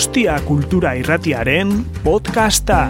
[0.00, 2.88] Donostia Kultura Irratiaren podcasta.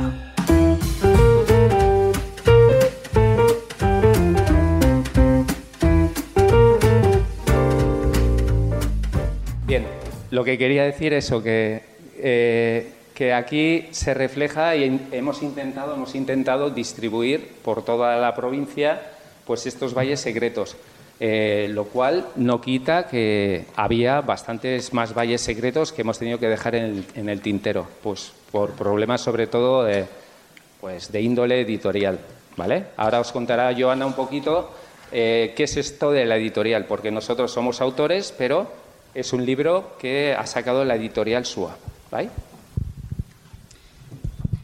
[9.66, 9.86] Bien,
[10.30, 11.82] lo que quería decir es que,
[12.16, 19.02] eh, que aquí se refleja y hemos intentado, hemos intentado distribuir por toda la provincia
[19.44, 20.76] pues estos valles secretos.
[21.22, 26.48] Eh, lo cual no quita que había bastantes más valles secretos que hemos tenido que
[26.48, 30.06] dejar en el, tintero, pues por problemas sobre todo de,
[30.80, 32.18] pues, de índole editorial.
[32.56, 32.86] ¿vale?
[32.96, 34.72] Ahora os contará Joana un poquito
[35.12, 38.72] eh, qué es esto de la editorial, porque nosotros somos autores, pero
[39.14, 41.76] es un libro que ha sacado la editorial SUA.
[42.10, 42.30] ¿vale?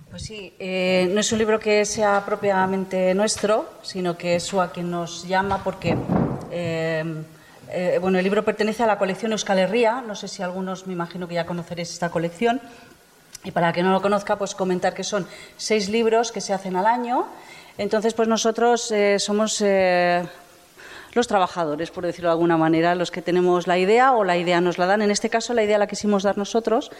[0.09, 4.73] Pues sí, eh, no es un libro que sea propiamente nuestro, sino que es SUA
[4.73, 5.95] quien nos llama porque
[6.51, 7.25] Em,
[7.69, 10.03] eh, bueno, el libro pertenece a la colección Euskal Herria.
[10.07, 12.61] No sé si algunos, me imagino que ya conoceréis esta colección.
[13.45, 16.77] Y para que no lo conozca, pues comentar que son seis libros que se hacen
[16.77, 17.27] al año.
[17.79, 20.27] Entonces, pues nosotros eh, somos eh,
[21.13, 24.61] los trabajadores, por decirlo de alguna manera, los que tenemos la idea o la idea
[24.61, 25.03] nos la dan.
[25.03, 26.91] En este caso, la idea la quisimos dar nosotros,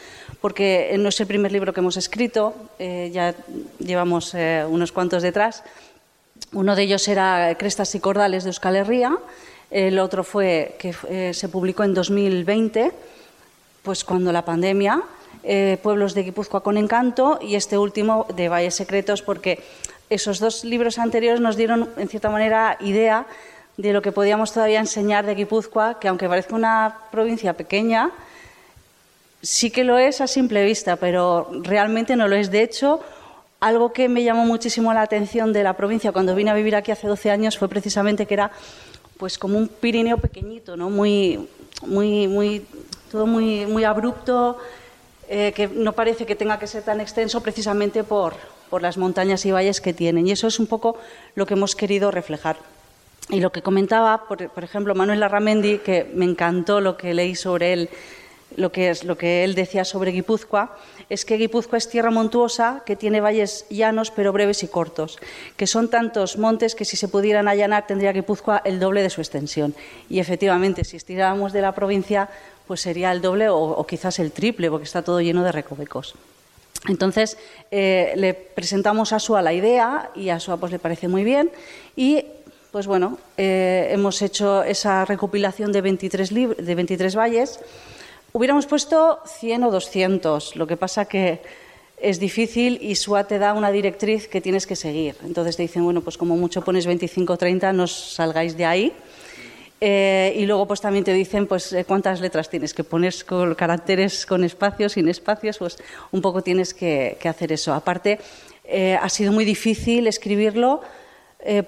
[0.41, 3.35] porque no es el primer libro que hemos escrito, ya
[3.79, 4.35] llevamos
[4.69, 5.65] unos cuantos detrás.
[6.53, 9.19] Uno de ellos era Crestas y Cordales de Euskal Herria,
[9.71, 12.93] el otro fue que eh, se publicó en 2020,
[13.83, 15.03] pues cuando la pandemia,
[15.43, 19.63] eh, Pueblos de Guipúzcoa con Encanto, y este último de Valles Secretos, porque
[20.09, 23.27] esos dos libros anteriores nos dieron, en cierta manera, idea
[23.77, 28.13] de lo que podíamos todavía enseñar de Guipúzcoa, que aunque parezca una provincia pequeña,
[29.43, 32.51] sí que lo es a simple vista, pero realmente no lo es.
[32.51, 33.01] De hecho,
[33.67, 36.93] algo que me llamó muchísimo la atención de la provincia cuando vine a vivir aquí
[36.93, 38.53] hace 12 años fue precisamente que era
[39.17, 40.89] pues como un Pirineo pequeñito, ¿no?
[40.89, 41.49] Muy,
[41.85, 42.65] muy, muy,
[43.11, 44.59] todo muy, muy abrupto,
[45.29, 48.35] eh, que no parece que tenga que ser tan extenso precisamente por,
[48.71, 50.29] por las montañas y valles que tienen.
[50.29, 50.97] Y eso es un poco
[51.35, 52.59] lo que hemos querido reflejar.
[53.31, 57.35] Y lo que comentaba, por, por ejemplo, Manuel Larramendi, que me encantó lo que leí
[57.35, 57.91] sobre él
[58.55, 60.77] lo que, es, lo que él decía sobre Guipúzcoa,
[61.09, 65.19] es que Guipúzcoa es tierra montuosa que tiene valles llanos pero breves y cortos,
[65.57, 69.21] que son tantos montes que si se pudieran allanar tendría Guipúzcoa el doble de su
[69.21, 69.75] extensión.
[70.09, 72.29] Y efectivamente, si estiráramos de la provincia,
[72.67, 76.15] pues sería el doble o, quizás el triple, porque está todo lleno de recovecos.
[76.89, 77.37] Entonces,
[77.71, 81.51] eh, le presentamos a Sua la idea y a Sua pues, le parece muy bien
[81.97, 82.25] y
[82.71, 87.61] pues bueno, eh, hemos hecho esa recopilación de 23, de 23 valles
[88.37, 91.41] Hubiéramos puesto 100 o 200, lo que pasa que
[91.97, 95.17] es difícil y SUA te da una directriz que tienes que seguir.
[95.25, 98.93] Entonces te dicen, bueno, pues como mucho pones 25 o 30, no salgáis de ahí.
[99.81, 103.55] Eh, y luego pues también te dicen pues eh, cuántas letras tienes que poner con
[103.55, 105.79] caracteres con espacios, sin espacios, pues
[106.13, 107.73] un poco tienes que, hacer eso.
[107.73, 108.19] Aparte,
[108.65, 110.83] eh, ha sido muy difícil escribirlo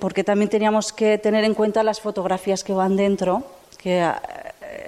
[0.01, 3.45] porque también teníamos que tener en cuenta las fotografías que van dentro,
[3.79, 4.05] que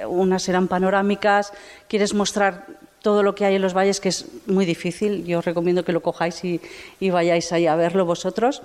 [0.06, 1.52] unas eran panorámicas,
[1.88, 2.66] quieres mostrar
[3.02, 5.24] todo lo que hay en los valles, que es muy difícil.
[5.24, 6.60] Yo os recomiendo que lo cojáis y,
[7.10, 8.62] vayáis ahí a verlo vosotros.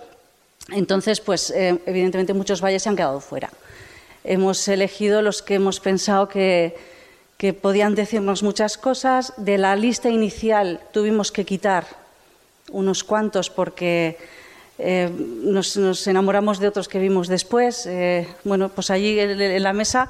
[0.70, 3.50] Entonces, pues eh, evidentemente muchos valles se han quedado fuera.
[4.24, 6.76] Hemos elegido los que hemos pensado que,
[7.38, 9.34] que podían decirnos muchas cosas.
[9.38, 11.86] De la lista inicial tuvimos que quitar
[12.72, 14.18] unos cuantos porque
[14.78, 17.86] eh, nos, enamoramos de otros que vimos después.
[17.86, 20.10] Eh, bueno, pues allí en, la mesa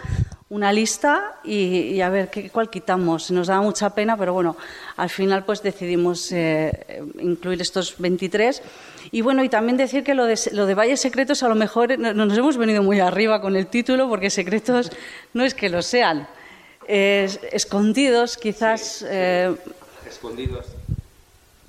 [0.50, 3.32] una lista y, a ver ¿qué, cuál quitamos.
[3.32, 4.56] Nos daba mucha pena, pero bueno,
[4.98, 8.62] al final pues decidimos eh, incluir estos 23.
[9.12, 11.98] Y bueno, y también decir que lo de, lo de Valles Secretos a lo mejor
[11.98, 14.92] nos hemos venido muy arriba con el título, porque secretos
[15.34, 16.28] no es que lo sean.
[16.88, 19.04] escondidos, quizás.
[20.08, 20.66] escondidos.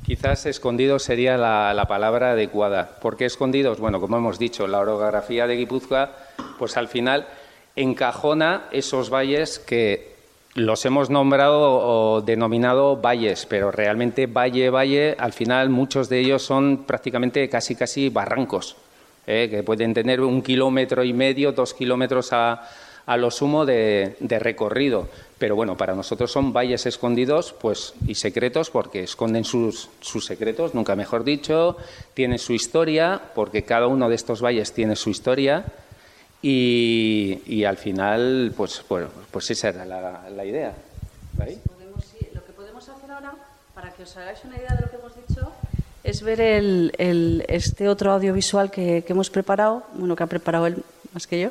[0.07, 2.97] Quizás escondidos sería la, palabra adecuada.
[3.01, 3.81] ¿Por qué escondidos?
[3.81, 6.13] Bueno, como hemos dicho, la orografía de Guipúzcoa,
[6.61, 7.27] pues al final
[7.77, 10.17] encajona esos valles que
[10.57, 16.43] los hemos nombrado o denominado valles, pero realmente valle, valle, al final muchos de ellos
[16.43, 18.77] son prácticamente casi, casi barrancos,
[19.27, 19.49] ¿eh?
[19.51, 22.63] que pueden tener un kilómetro y medio, dos kilómetros a,
[23.19, 25.09] lo sumo de, recorrido.
[25.39, 30.97] Pero bueno, para nosotros son valles escondidos pues, y secretos porque esconden sus, secretos, nunca
[30.97, 31.77] mejor dicho,
[32.15, 35.67] tienen su historia, porque cada uno de estos valles tiene su historia.
[36.43, 40.73] Y, al final, pues, pues, pues esa era la, idea.
[41.39, 43.35] lo que podemos hacer ahora,
[43.75, 45.53] para que os hagáis una idea de lo que hemos dicho,
[46.05, 50.85] es ver el, este otro audiovisual que, que, hemos preparado, bueno, que ha preparado él
[51.13, 51.51] más que yo,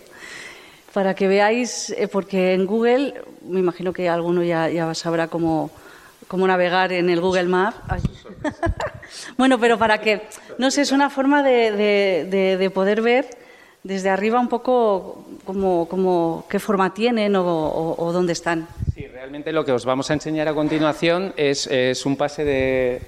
[0.95, 5.69] para que veáis, eh, porque en Google, me imagino que alguno ya, ya sabrá cómo,
[6.29, 7.75] cómo navegar en el Google Maps.
[9.37, 10.21] bueno, pero para que,
[10.57, 13.27] no sé, es una forma de, poder ver
[13.85, 18.67] desde arriba un poco como, qué forma tienen o, dónde están.
[18.95, 21.67] Sí, realmente lo que os vamos a enseñar a continuación es,
[22.03, 23.01] un pase de,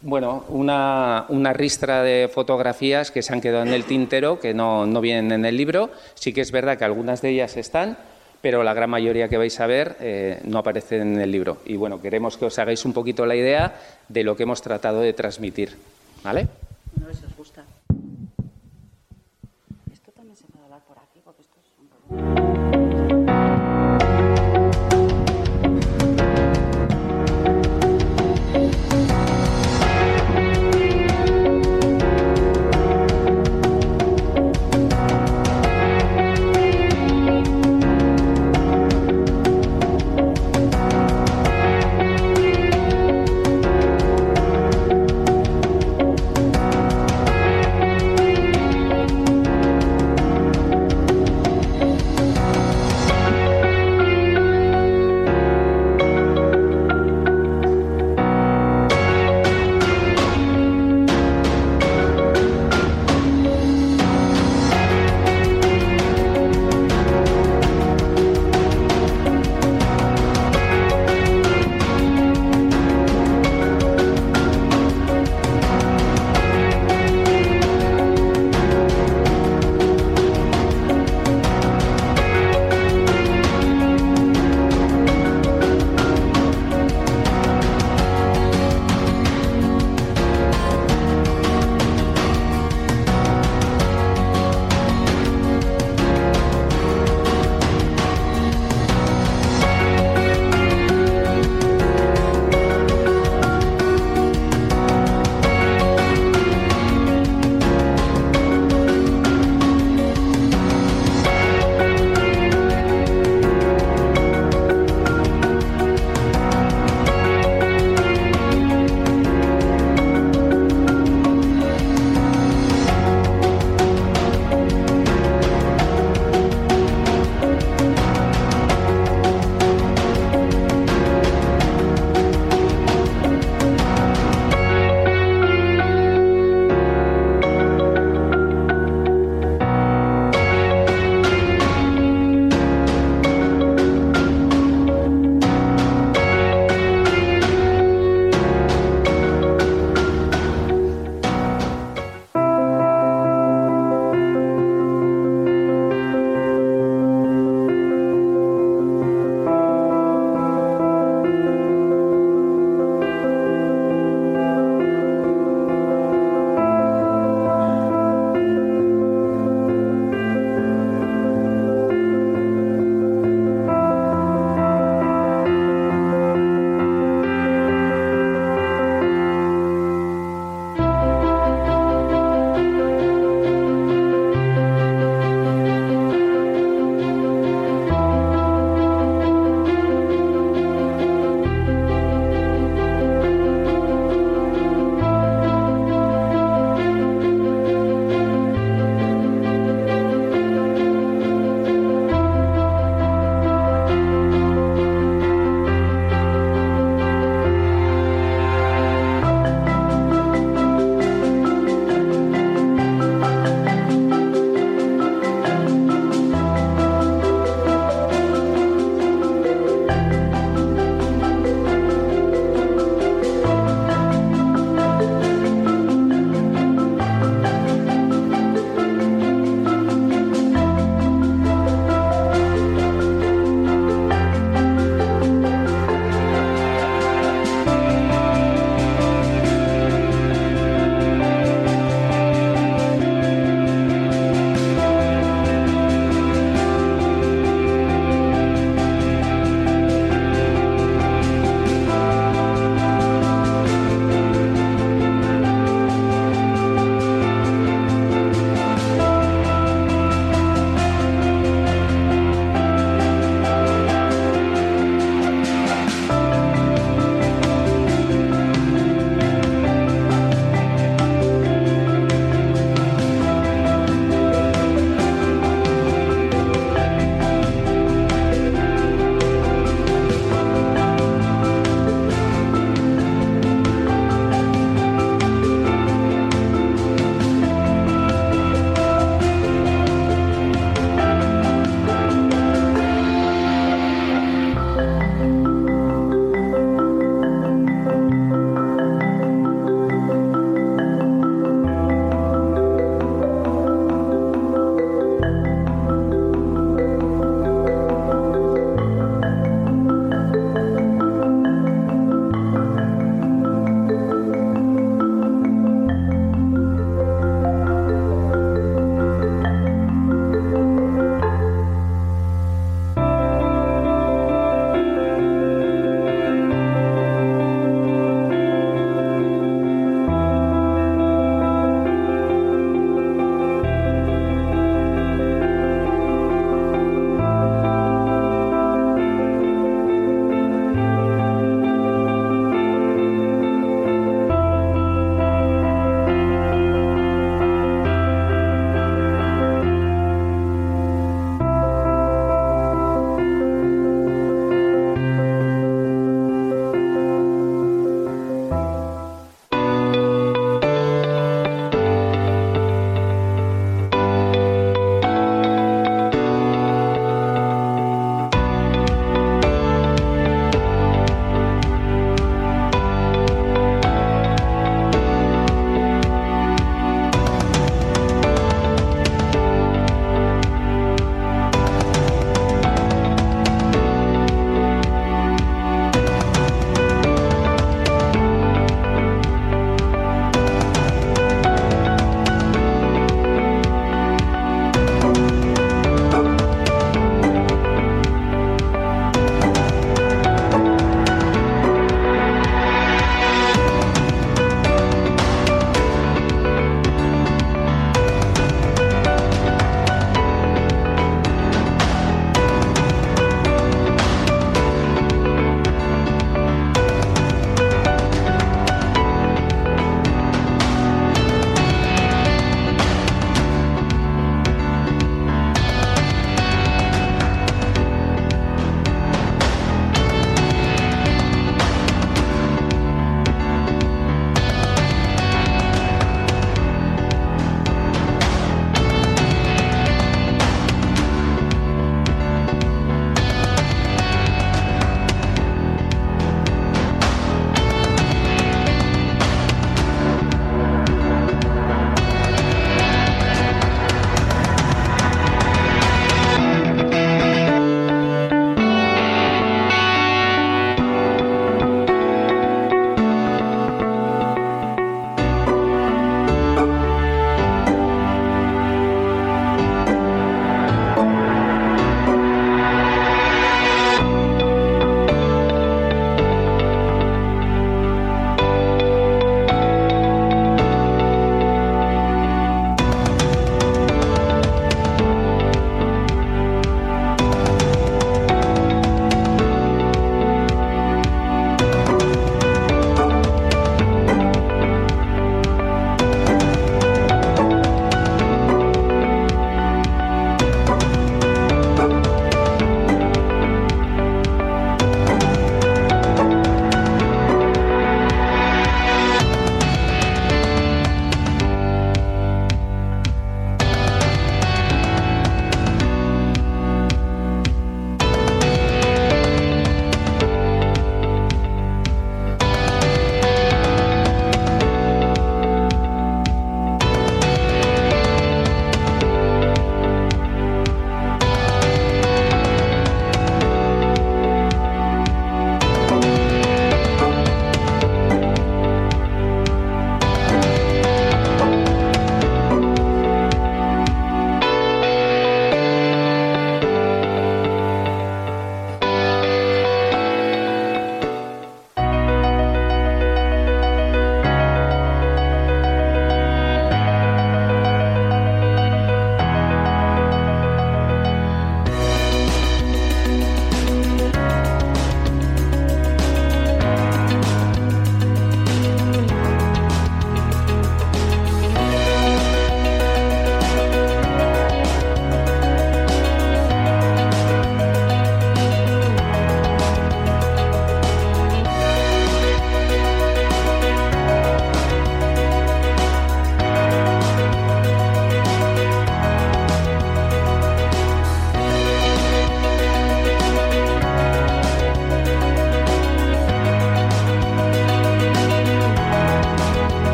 [0.00, 5.00] bueno, una, ristra de fotografías que se han quedado en el tintero, que no, no
[5.00, 5.90] vienen en el libro.
[6.14, 7.98] Sí que es verdad que algunas de ellas están,
[8.40, 11.58] pero la gran mayoría que vais a ver eh, no aparece en el libro.
[11.66, 13.74] Y bueno, queremos que os hagáis un poquito la idea
[14.08, 15.76] de lo que hemos tratado de transmitir.
[16.22, 16.46] ¿Vale?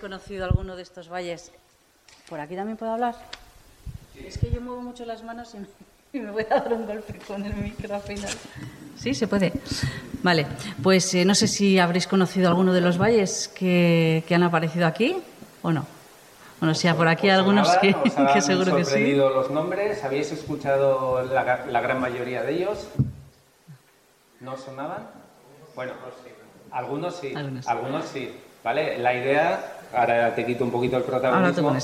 [0.00, 1.50] Conocido alguno de estos valles.
[2.28, 3.14] ¿Por aquí también puedo hablar?
[4.24, 5.66] Es que yo muevo mucho las manos y me,
[6.12, 8.30] y me voy a dar un golpe con el micro al final.
[8.96, 9.52] Sí, se puede.
[10.22, 10.46] Vale,
[10.82, 14.86] pues eh, no sé si habréis conocido alguno de los valles que, que han aparecido
[14.86, 15.16] aquí
[15.62, 15.86] o no.
[16.60, 18.02] Bueno, si por aquí ¿Os algunos sonaban?
[18.02, 18.90] que, ¿Os han que seguro que sí.
[18.90, 20.04] sorprendido los nombres?
[20.04, 22.86] ¿Habéis escuchado la, la gran mayoría de ellos?
[24.40, 25.08] ¿No sonaban?
[25.74, 25.92] Bueno,
[26.70, 27.32] algunos sí.
[27.34, 27.66] Algunos.
[27.66, 28.30] Algunos sí.
[28.64, 28.98] ¿Vale?
[28.98, 31.70] La idea, ahora te quito un poquito el protagonismo.
[31.70, 31.80] Ahora.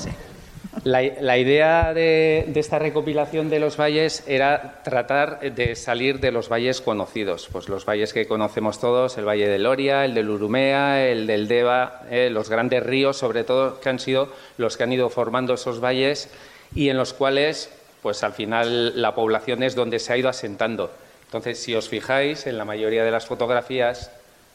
[0.85, 6.31] La, la idea de, de esta recopilación de los valles era tratar de salir de
[6.31, 10.31] los valles conocidos, pues los valles que conocemos todos, el Valle del Loria, el del
[10.31, 14.85] Urumea, el del Deva, eh, los grandes ríos, sobre todo, que han sido los que
[14.85, 16.31] han ido formando esos valles
[16.75, 17.71] y en los cuales,
[18.03, 20.93] pues al final, la población es donde se ha ido asentando.
[21.25, 24.13] Entonces, si os fijáis, en la mayoría de las fotografías,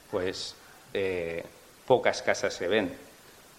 [0.10, 0.56] pues
[0.94, 1.44] eh,
[1.86, 2.94] pocas casas se ven,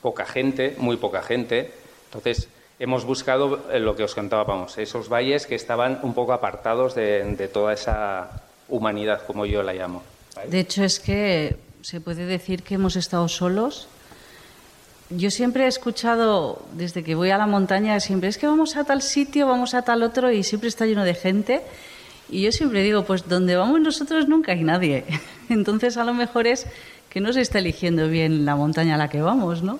[0.02, 1.72] poca gente, muy poca gente.
[2.06, 6.94] Entonces, hemos buscado eh, lo que os contábamos, esos valles que estaban un poco apartados
[6.94, 10.02] de, toda esa humanidad, como yo la llamo.
[10.48, 13.88] De hecho, es que se puede decir que hemos estado solos.
[15.10, 18.84] Yo siempre he escuchado, desde que voy a la montaña, siempre es que vamos a
[18.84, 21.62] tal sitio, vamos a tal otro y siempre está lleno de gente.
[22.30, 25.04] Y yo siempre digo, pues donde vamos nosotros nunca hay nadie.
[25.50, 26.66] Entonces, a lo mejor es
[27.14, 29.78] que no se está eligiendo bien la montaña a la que vamos, ¿no?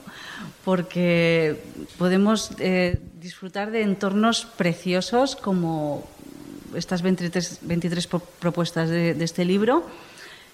[0.65, 1.61] Porque
[1.99, 6.07] podemos eh, disfrutar de entornos preciosos como
[6.77, 9.85] estas 23, 23 pro- propuestas de, de este libro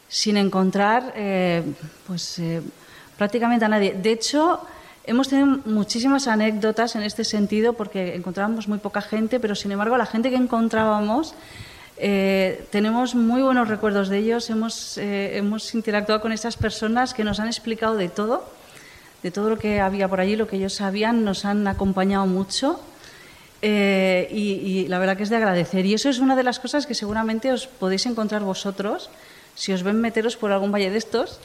[0.08, 1.62] sin encontrar eh,
[2.06, 2.62] pues, eh,
[3.18, 3.92] prácticamente a nadie.
[3.94, 4.60] De hecho,
[5.04, 9.96] hemos tenido muchísimas anécdotas en este sentido porque encontrábamos muy poca gente, pero sin embargo
[9.96, 11.34] la gente que encontrábamos
[12.02, 17.24] eh, tenemos muy buenos recuerdos de ellos, hemos, eh, hemos interactuado con esas personas que
[17.24, 18.48] nos han explicado de todo,
[19.22, 22.80] de todo lo que había por allí, lo que ellos sabían, nos han acompañado mucho.
[23.62, 25.84] Eh, y, y la verdad que es de agradecer.
[25.84, 29.10] Y eso es una de las cosas que seguramente os podéis encontrar vosotros
[29.54, 31.38] si os ven meteros por algún valle de estos,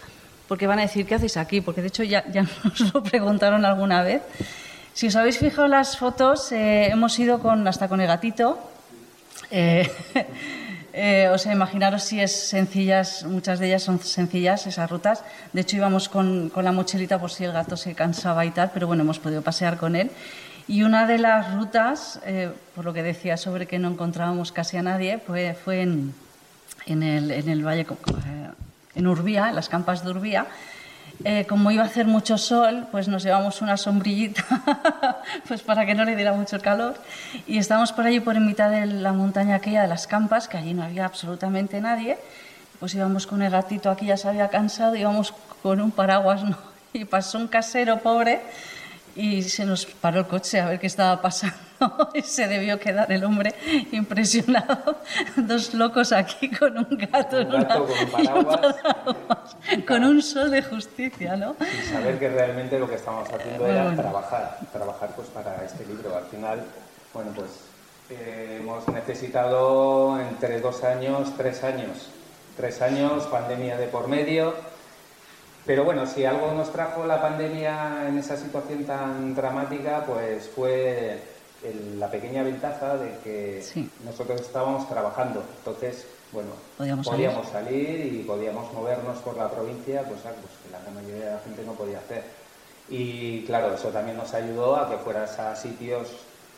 [0.48, 1.60] porque van a decir, ¿qué hacéis aquí?
[1.60, 4.22] Porque de hecho ya, ya nos lo preguntaron alguna vez.
[4.94, 8.58] Si os habéis fijado en las fotos, eh, hemos ido con, hasta con el gatito.
[9.52, 9.90] Eh,
[10.94, 15.24] eh, o sea, imaginaros si es sencillas, muchas de ellas son sencillas esas rutas.
[15.54, 18.72] De hecho, íbamos con, con la mochilita por si el gato se cansaba y tal,
[18.74, 20.12] pero bueno, hemos podido pasear con él.
[20.68, 24.78] Y una de las rutas, eh, por lo que decía sobre que no encontrábamos casi
[24.78, 26.16] a nadie, fue, fue en,
[26.88, 28.50] en, el, en el valle, eh,
[28.96, 30.48] en Urbía, en las campas de Urbía.
[31.24, 34.44] Eh, como iba a hacer mucho sol, pues nos llevamos una sombrillita
[35.48, 36.96] pues para que no le diera mucho calor.
[37.48, 40.58] Y estábamos por allí, por en mitad de la montaña aquella de las campas, que
[40.58, 42.18] allí no había absolutamente nadie.
[42.80, 46.58] Pues íbamos con el gatito aquí, ya se había cansado, íbamos con un paraguas, ¿no?
[46.94, 48.42] Y pasó un casero pobre
[49.16, 51.56] y se nos paró el coche a ver qué estaba pasando
[52.14, 53.54] y se debió quedar el hombre
[53.92, 55.00] impresionado.
[55.38, 58.76] Dos locos aquí con un gato, Un gato una- con un paraguas.
[59.88, 61.56] con un sol de justicia, ¿no?
[61.60, 64.02] y saber que realmente lo que estábamos haciendo era bueno.
[64.02, 66.16] trabajar, trabajar pues para este libro.
[66.16, 66.62] Al final,
[67.14, 67.50] bueno, pues
[68.10, 72.10] eh, hemos necesitado entre dos años, tres años,
[72.58, 74.54] tres años, pandemia de por medio.
[75.66, 81.20] Pero bueno, si algo nos trajo la pandemia en esa situación tan dramática, pues fue
[81.64, 83.90] el- la pequeña ventaja de que Sí.
[84.04, 85.44] nosotros estábamos trabajando.
[85.58, 90.80] Entonces, bueno, Podíamos podíamos salir y podíamos movernos por la provincia, cosa pues, que la
[90.82, 92.24] gran mayoría de la gente no podía hacer.
[92.88, 96.10] Y claro, eso también nos ayudó a que fueras a sitios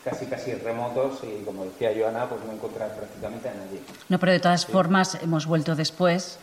[0.04, 3.80] casi casi remotos y como decía Joana, pues no encontrar prácticamente a nadie.
[4.08, 6.38] No, pero de todas formas hemos vuelto después,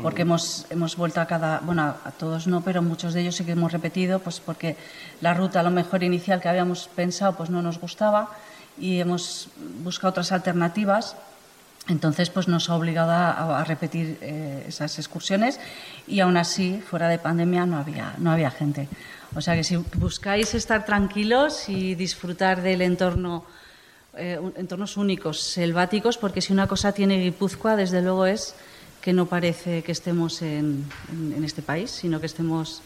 [0.00, 3.36] porque hemos, hemos vuelto a cada, bueno, a, a todos no, pero muchos de ellos
[3.36, 4.76] sí que hemos repetido, pues porque
[5.20, 8.30] la ruta a lo mejor inicial que habíamos pensado pues no nos gustaba
[8.78, 9.48] y hemos
[9.82, 11.16] buscado otras alternativas.
[11.86, 15.60] Entonces, pues nos ha obligado a, a repetir eh, esas excursiones
[16.06, 18.88] y aún así, fuera de pandemia, no había, no había gente.
[19.36, 23.44] O sea que si buscáis estar tranquilos y disfrutar del entorno,
[24.16, 28.54] eh, entornos únicos, selváticos, porque si una cosa tiene Guipúzcoa, desde luego es
[29.04, 32.80] que no parece que estemos en, en- en este país, sino que estemos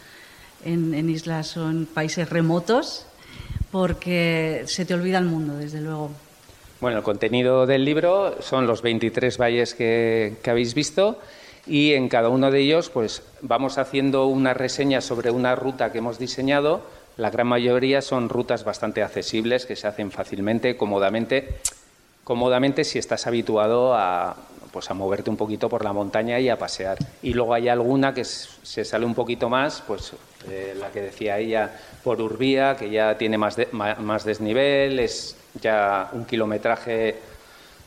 [0.65, 3.05] en, en islas o en países remotos,
[3.71, 6.11] porque se te olvida el mundo, desde luego.
[6.81, 11.19] Bueno, el contenido del libro son los 23 valles que, que habéis visto
[11.65, 15.99] y en cada uno de ellos pues vamos haciendo una reseña sobre una ruta que
[15.99, 16.81] hemos diseñado.
[17.15, 21.59] La gran mayoría son rutas bastante accesibles que se hacen fácilmente, cómodamente,
[22.23, 24.35] cómodamente si estás habituado a
[24.71, 26.97] pues a moverte un poquito por la montaña y a pasear.
[27.21, 30.13] Y luego hay alguna que se sale un poquito más, pues
[30.49, 31.71] eh, la que decía ella,
[32.03, 37.15] por Urbía, que ya tiene más, más, desnivel, es ya un kilometraje,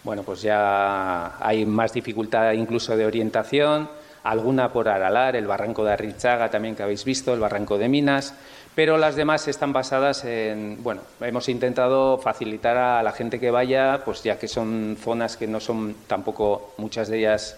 [0.04, 3.88] bueno, pues ya hay más dificultad incluso de orientación,
[4.24, 8.34] alguna por Aralar, el barranco de Arrichaga también que habéis visto, el barranco de Minas,
[8.74, 14.02] pero las demás están basadas en, bueno, hemos intentado facilitar a la gente que vaya,
[14.04, 17.56] pues ya que son zonas que no son tampoco muchas de ellas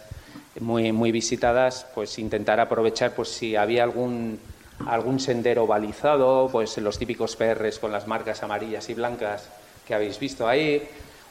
[0.61, 4.39] muy, muy visitadas, pues intentar aprovechar pues si había algún
[4.87, 9.49] algún sendero balizado, pues los típicos PRs con las marcas amarillas y blancas
[9.87, 10.83] que habéis visto ahí,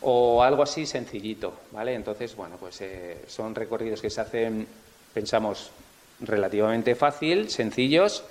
[0.02, 1.93] o algo así sencillito, ¿vale?
[1.93, 4.67] Entonces, bueno, pues eh, son recorridos que se hacen,
[5.13, 5.72] pensamos,
[6.19, 8.24] relativamente fácil, sencillos,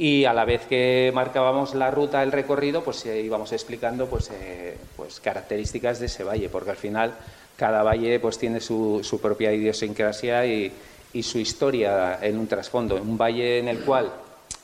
[0.00, 4.30] y a la vez que marcábamos la ruta, el recorrido, pues eh, íbamos explicando pues,
[4.32, 7.12] eh, pues características de ese valle, porque al final
[7.54, 10.72] cada valle pues tiene su, su propia idiosincrasia y,
[11.12, 12.96] y su historia en un trasfondo.
[12.96, 14.10] Un valle en el cual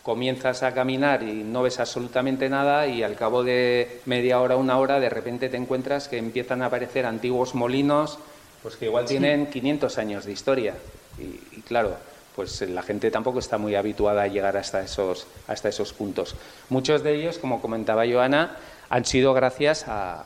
[0.02, 4.78] comienzas a caminar y no ves absolutamente nada y al cabo de media hora, una
[4.78, 8.18] hora, de repente te encuentras que empiezan a aparecer antiguos molinos,
[8.62, 10.74] pues que igual tienen 500 años de historia.
[11.18, 11.96] Y, claro,
[12.36, 16.36] pues la gente tampoco está muy habituada a llegar hasta esos, hasta esos puntos.
[16.68, 18.56] Muchos de ellos, como comentaba Joana,
[18.90, 20.24] han sido gracias a,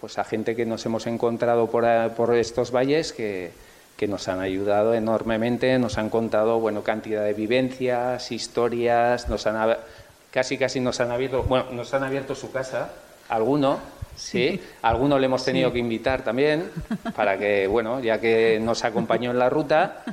[0.00, 3.52] pues a gente que nos hemos encontrado por, por estos valles que,
[3.96, 9.76] que nos han ayudado enormemente, nos han contado bueno cantidad de vivencias, historias, nos han
[10.30, 12.90] casi casi nos han abierto, bueno, nos han abierto su casa,
[13.30, 13.78] alguno,
[14.16, 16.70] sí, alguno le hemos tenido que invitar también
[17.16, 20.04] para que bueno, ya que nos acompañó en la ruta,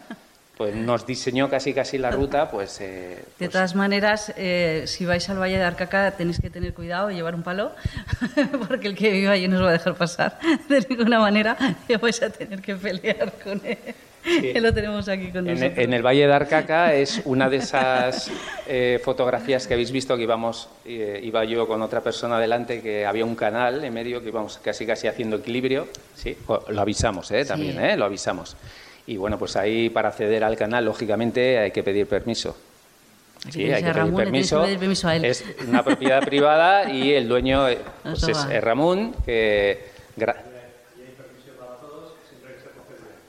[0.58, 2.80] pues nos diseñó casi casi la ruta, pues...
[2.80, 6.74] Eh, de pues todas maneras, eh, si vais al Valle de Arcaca tenéis que tener
[6.74, 7.72] cuidado y llevar un palo,
[8.68, 10.38] porque el que vive allí no os va a dejar pasar
[10.70, 13.78] de ninguna manera y vais a tener que pelear con él.
[14.24, 15.78] Que lo tenemos aquí con en, nosotros.
[15.80, 18.32] En el Valle de Arcaca es una de esas
[18.68, 23.26] eh, fotografías que habéis visto que íbamos, iba yo con otra persona delante, que había
[23.26, 25.90] un canal en medio que íbamos casi casi haciendo equilibrio.
[26.16, 27.44] Sí, lo avisamos, ¿eh?
[27.44, 27.98] También, ¿eh?
[27.98, 28.56] Lo avisamos.
[29.06, 32.56] Y bueno, pues ahí para acceder al canal, lógicamente, hay que pedir permiso.
[33.50, 34.64] Sí, hay que pedir permiso.
[34.64, 37.66] Es una propiedad privada y el dueño
[38.04, 39.92] pues es, Ramón, que...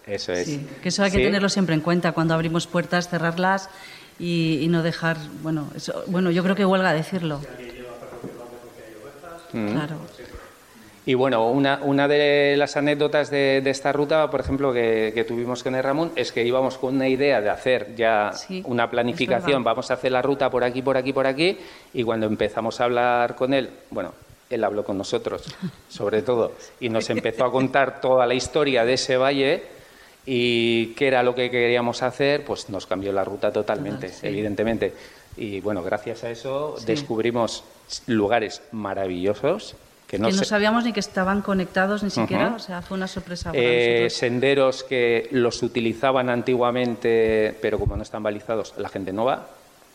[0.06, 0.46] Eso es.
[0.46, 3.70] Sí, que eso hay que tenerlo siempre en cuenta cuando abrimos puertas, cerrarlas
[4.18, 5.16] y, no dejar.
[5.42, 7.40] Bueno, eso, bueno, yo creo que huelga decirlo.
[9.52, 9.68] Mm.
[9.68, 9.96] Claro.
[11.06, 15.74] Y bueno, una, una de las anécdotas de, esta ruta, por ejemplo, que, tuvimos con
[15.74, 18.30] el Ramón, es que íbamos con una idea de hacer ya
[18.64, 21.58] una planificación, vamos a hacer la ruta por aquí, por aquí, por aquí,
[21.92, 24.14] y cuando empezamos a hablar con él, bueno,
[24.48, 25.44] él habló con nosotros,
[25.88, 29.62] sobre todo, y nos empezó a contar toda la historia de ese valle
[30.24, 34.94] y qué era lo que queríamos hacer, pues nos cambió la ruta totalmente, evidentemente.
[35.36, 37.64] Y bueno, gracias a eso descubrimos
[38.06, 39.76] lugares maravillosos
[40.16, 43.62] que no, sabíamos ni que estaban conectados ni siquiera, o sea, fue una sorpresa para
[43.62, 49.46] eh, Senderos que los utilizaban antiguamente, pero como no están balizados, la gente no va.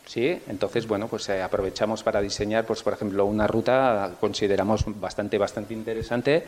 [0.06, 5.38] Sí, entonces bueno, pues eh, aprovechamos para diseñar, pues por ejemplo, una ruta consideramos bastante
[5.38, 6.44] bastante interesante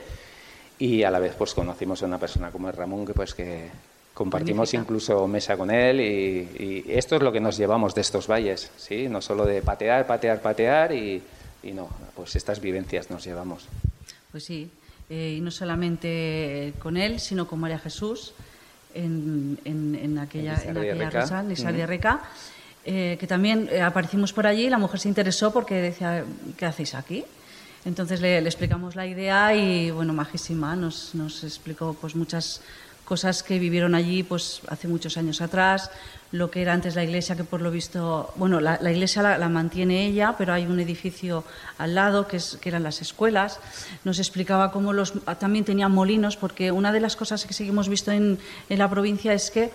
[0.80, 3.70] y a la vez pues conocimos a una persona como es Ramón que pues que
[4.16, 8.28] compartimos incluso mesa con él y, y, esto es lo que nos llevamos de estos
[8.28, 11.22] valles, sí, no solo de patear, patear, patear y
[11.64, 13.68] y no, pues estas vivencias nos llevamos.
[14.32, 14.70] Pues sí,
[15.10, 18.34] eh, y no solamente con él, sino con María Jesús
[18.94, 22.20] en, en, aquella, en aquella en
[22.84, 26.26] eh, que también eh, aparecimos por allí, la mujer se interesó porque decía,
[26.58, 27.24] ¿qué hacéis aquí?
[27.86, 32.62] Entonces le, le explicamos la idea y, bueno, majísima, nos, nos explicó pues muchas
[33.12, 35.92] cosas que vivieron allí pues hace muchos años atrás,
[36.32, 40.06] lo que era antes la iglesia, que por lo visto, bueno, la, iglesia la, mantiene
[40.06, 41.44] ella, pero hay un edificio
[41.78, 43.60] al lado que, es, que eran las escuelas.
[44.06, 47.90] Nos explicaba cómo los, también tenían molinos, porque una de las cosas que sí hemos
[47.90, 49.72] visto en, en la provincia es que eh,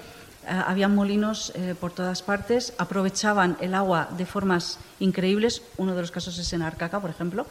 [0.46, 5.61] había molinos eh, por todas partes, aprovechaban el agua de formas increíbles.
[5.77, 7.44] Uno de los casos es en Arcaca, por ejemplo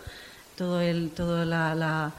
[0.56, 2.12] todo, el, todo la,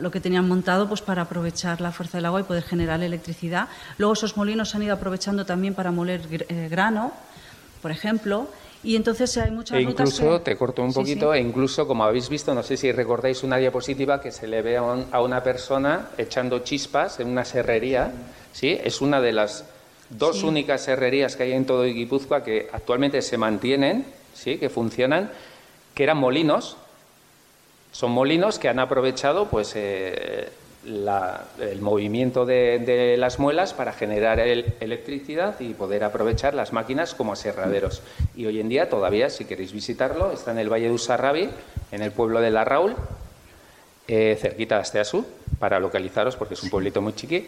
[0.00, 3.68] lo que tenían montado pues para aprovechar la fuerza del agua y poder generar electricidad.
[3.98, 7.12] Luego esos molinos se han ido aprovechando también para moler eh, grano,
[7.82, 8.48] por ejemplo.
[8.82, 12.54] Y entonces hay muchas e incluso, te corto un poquito, e incluso, como habéis visto,
[12.54, 17.20] no sé si recordáis una diapositiva que se le ve a, una persona echando chispas
[17.20, 18.10] en una serrería,
[18.52, 18.78] ¿sí?
[18.82, 19.66] Es una de las
[20.08, 24.56] dos únicas serrerías que hay en todo Guipúzcoa que actualmente se mantienen, ¿sí?
[24.56, 25.30] Que funcionan,
[25.94, 26.78] que eran molinos,
[27.92, 30.48] son molinos que han aprovechado pues, eh,
[30.84, 38.02] el movimiento de, las muelas para generar electricidad y poder aprovechar las máquinas como aserraderos.
[38.34, 41.50] Y hoy en día todavía, si queréis visitarlo, está en el Valle de Usarrabi,
[41.92, 42.96] en el pueblo de La Raúl,
[44.08, 45.26] eh, cerquita de Asteasú,
[45.58, 47.46] para localizaros porque es un pueblito muy chiqui.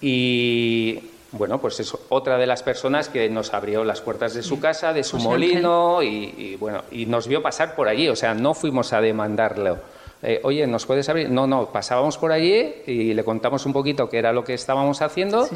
[0.00, 1.00] Y
[1.32, 4.92] bueno, pues es otra de las personas que nos abrió las puertas de su casa,
[4.92, 8.92] de su molino y, bueno, y nos vio pasar por allí, o sea, no fuimos
[8.92, 9.78] a demandarlo.
[10.22, 11.30] Eh, oye, ¿nos puedes abrir?
[11.30, 15.00] No, no, pasábamos por allí y le contamos un poquito qué era lo que estábamos
[15.00, 15.48] haciendo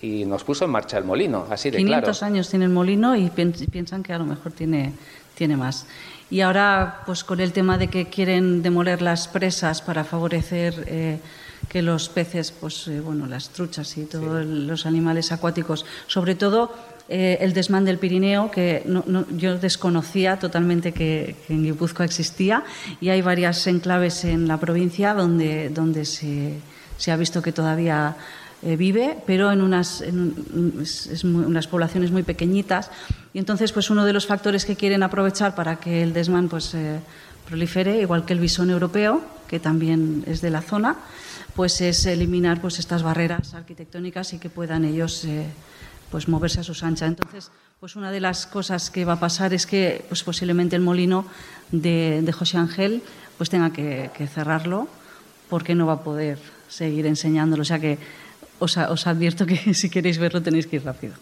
[0.00, 3.30] y nos puso en marcha el molino, así de 500 años tiene el molino y
[3.30, 4.92] piensan que a lo mejor tiene,
[5.34, 5.86] tiene más.
[6.30, 11.18] Y ahora, pues con el tema de que quieren demoler las presas para favorecer eh,
[11.74, 16.72] que los peces, pues eh, bueno, las truchas y todos los animales acuáticos, sobre todo
[17.08, 18.86] eh, el desmán del Pirineo, que
[19.36, 22.62] yo desconocía totalmente que, en Guipúzcoa existía,
[23.00, 26.60] y hay varias enclaves en la provincia donde, donde se,
[26.96, 28.18] se ha visto que todavía
[28.62, 30.00] eh, vive, pero en unas,
[31.24, 32.92] unas poblaciones muy pequeñitas.
[33.32, 36.72] Y entonces, pues uno de los factores que quieren aprovechar para que el desmán pues,
[36.74, 37.00] eh,
[37.48, 40.96] prolifere, igual que el bisón europeo, que también es de la zona,
[41.54, 45.26] pues es eliminar pues, estas barreras arquitectónicas y que puedan ellos
[46.10, 47.08] pues moverse a sus anchas.
[47.08, 50.82] Entonces, pues una de las cosas que va a pasar es que pues posiblemente el
[50.82, 51.26] molino
[51.70, 53.02] de, José Ángel
[53.36, 54.88] pues tenga que, cerrarlo
[55.50, 56.38] porque no va a poder
[56.68, 57.62] seguir enseñándolo.
[57.62, 57.98] O sea que
[58.58, 61.14] os, os advierto que si queréis verlo tenéis que ir rápido,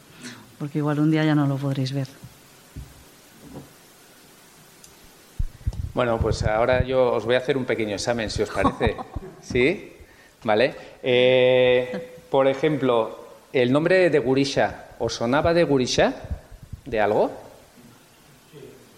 [0.58, 2.08] porque igual un día ya no lo podréis ver.
[5.94, 8.96] Bueno, pues ahora yo os voy a hacer un pequeño examen, si os parece.
[9.42, 9.91] ¿Sí?
[10.44, 10.74] ¿Vale?
[11.02, 16.14] Eh, por ejemplo, ¿El nombre de Gurisha os sonaba de Gurisha?
[16.86, 17.30] ¿De algo?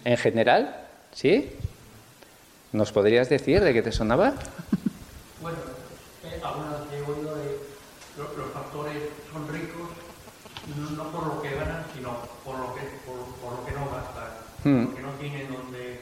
[0.04, 0.86] ¿En general?
[1.12, 1.50] ¿Sí?
[2.70, 4.34] ¿Nos podrías decir de qué te sonaba?
[5.42, 5.58] Bueno,
[6.22, 7.58] eh, algunas he oído de
[8.16, 8.96] los, factores
[9.32, 9.90] son ricos
[10.96, 14.30] no, por lo que ganan, sino por lo que, por, lo que no gastan,
[14.62, 14.86] hmm.
[14.86, 16.00] porque no tienen donde...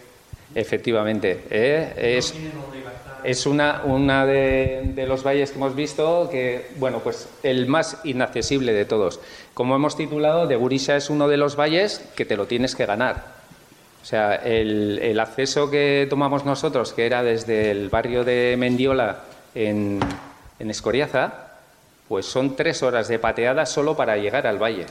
[0.54, 2.18] Efectivamente, ¿eh?
[2.18, 2.34] es...
[3.24, 3.82] Es una,
[4.26, 9.20] de, los valles que hemos visto que, bueno, pues el más inaccesible de todos.
[9.54, 12.86] Como hemos titulado, de Gurisha es uno de los valles que te lo tienes que
[12.86, 13.24] ganar.
[14.02, 19.20] O sea, el, acceso que tomamos nosotros, que era desde el barrio de Mendiola
[19.54, 20.00] en,
[20.58, 21.50] Escoriaza,
[22.08, 24.86] pues son tres horas de pateada solo para llegar al valle.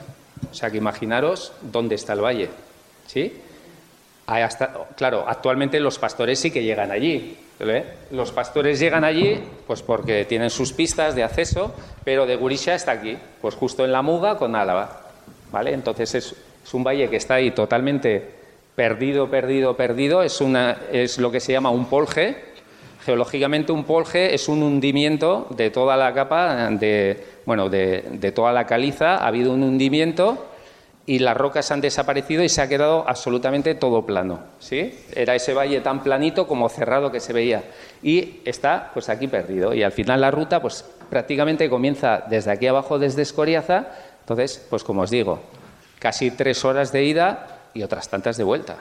[0.49, 2.49] O sea, que imaginaros dónde está el valle.
[3.07, 3.33] ¿Sí?
[4.95, 7.37] claro, actualmente los pastores sí que llegan allí.
[8.09, 12.93] Los pastores llegan allí pues porque tienen sus pistas de acceso, pero de Gurisha está
[12.93, 15.01] aquí, pues justo en la Muga con Álava.
[15.51, 15.73] ¿vale?
[15.73, 16.35] Entonces es,
[16.73, 18.23] un valle que está ahí totalmente
[18.75, 20.23] perdido, perdido, perdido.
[20.23, 22.37] Es, una, es lo que se llama un polje.
[23.05, 28.53] Geológicamente un polje es un hundimiento de toda la capa, de, bueno, de, de toda
[28.53, 29.17] la caliza.
[29.17, 30.50] Ha habido un hundimiento
[31.11, 34.39] y las rocas han desaparecido y se ha quedado absolutamente todo plano.
[34.59, 34.97] ¿sí?
[35.13, 37.65] Era ese valle tan planito como cerrado que se veía.
[38.01, 39.73] Y está pues aquí perdido.
[39.73, 43.87] Y al final la ruta pues prácticamente comienza desde aquí abajo, desde Escoriaza.
[44.21, 45.41] Entonces, pues como os digo,
[45.99, 48.77] casi tres horas de ida y otras tantas de vuelta.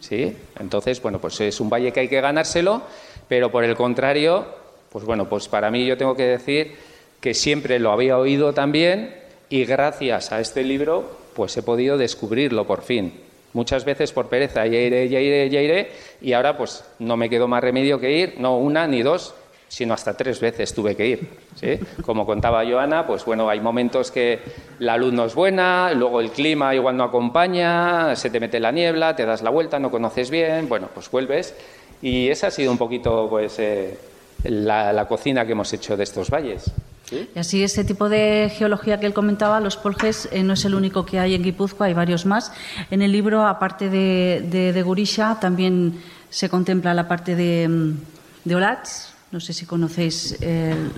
[0.00, 0.36] ¿Sí?
[0.58, 2.82] Entonces, bueno, pues es un valle que hay que ganárselo,
[3.28, 4.44] pero por el contrario,
[4.90, 6.74] pues bueno, pues para mí yo tengo que decir
[7.20, 9.14] que siempre lo había oído también
[9.48, 13.12] y gracias a este libro pues he podido descubrirlo por fin.
[13.52, 17.30] Muchas veces por pereza, ya iré, ya iré, ya iré, y ahora pues no me
[17.30, 19.34] quedó más remedio que ir, no una ni dos,
[19.68, 21.28] sino hasta tres veces tuve que ir.
[21.54, 21.78] ¿sí?
[22.02, 24.40] Como contaba Joana, pues bueno, hay momentos que
[24.80, 28.72] la luz no es buena, luego el clima igual no acompaña, se te mete la
[28.72, 31.54] niebla, te das la vuelta, no conoces bien, bueno, pues vuelves.
[32.02, 33.96] Y esa ha sido un poquito pues eh,
[34.44, 36.72] la cocina que hemos hecho de estos valles.
[37.10, 40.74] Y así, ese tipo de geología que él comentaba, los poljes, eh, no es el
[40.74, 42.52] único que hay en Guipúzcoa, hay varios más.
[42.90, 47.98] En el libro, aparte de, de, Gurisha, también se contempla la parte de, mm,
[48.44, 49.14] de Olatz.
[49.30, 50.92] No sé si conocéis el,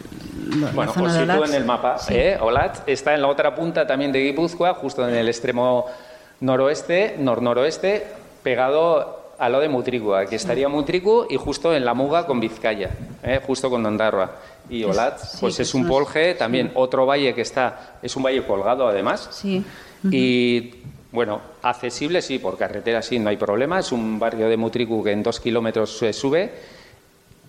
[0.74, 1.96] bueno, os sitúo en el mapa.
[2.10, 2.36] ¿eh?
[2.40, 5.86] Olatz está en la otra punta también de Guipúzcoa, justo en el extremo
[6.40, 8.06] noroeste, nor-noroeste,
[8.42, 10.14] pegado a lo de Mutricu.
[10.14, 12.90] Aquí estaría Mutricu y justo en la Muga con Vizcaya,
[13.22, 13.40] ¿eh?
[13.46, 14.36] justo con Ondarroa.
[14.68, 18.88] Y Olat, pues es un polje, también otro valle que está, es un valle colgado
[18.88, 19.28] además.
[19.30, 19.64] Sí.
[20.10, 20.74] Y
[21.12, 23.78] bueno, accesible sí, por carretera sí, no hay problema.
[23.78, 26.52] Es un barrio de Mutricu que en dos kilómetros se sube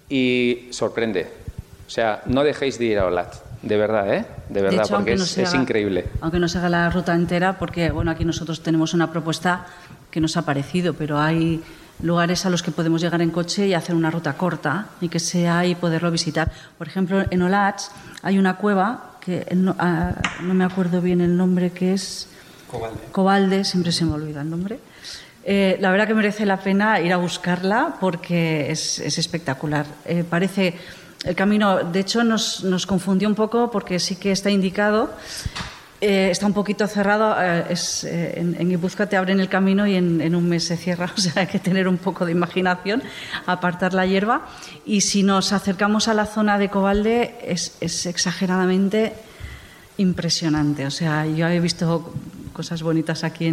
[0.09, 1.27] y sorprende.
[1.87, 4.25] O sea, no dejéis de ir a Olat, de verdad, ¿eh?
[4.49, 6.05] De verdad, porque es, es, increíble.
[6.21, 9.65] Aunque no se haga la ruta entera, porque bueno, aquí nosotros tenemos una propuesta
[10.17, 11.61] que nos ha parecido, pero hay
[12.01, 15.19] lugares a los que podemos llegar en coche y hacer una ruta corta y que
[15.19, 16.51] sea y poderlo visitar.
[16.75, 17.83] Por ejemplo, en Olach
[18.23, 22.29] hay una cueva que no, ah, no me acuerdo bien el nombre que es
[22.67, 22.99] Cobalde.
[23.11, 24.79] Cobalde, siempre se me olvida el nombre.
[25.43, 29.85] Eh, la verdad que merece la pena ir a buscarla porque es, es espectacular.
[30.03, 30.73] Eh, parece
[31.25, 35.11] el camino, de hecho, nos, nos, confundió un poco porque sí que está indicado.
[35.99, 37.35] Eh, está un poquito cerrado.
[37.41, 38.79] Eh, eh, en, en
[39.09, 41.11] te abren el camino y en, un mes se cierra.
[41.17, 43.01] O sea, hay que tener un poco de imaginación,
[43.45, 44.47] apartar la hierba.
[44.85, 49.13] Y si nos acercamos a la zona de Cobalde, es, exageradamente
[49.97, 50.85] impresionante.
[50.85, 52.13] O sea, yo he visto
[52.53, 53.49] cosas bonitas aquí,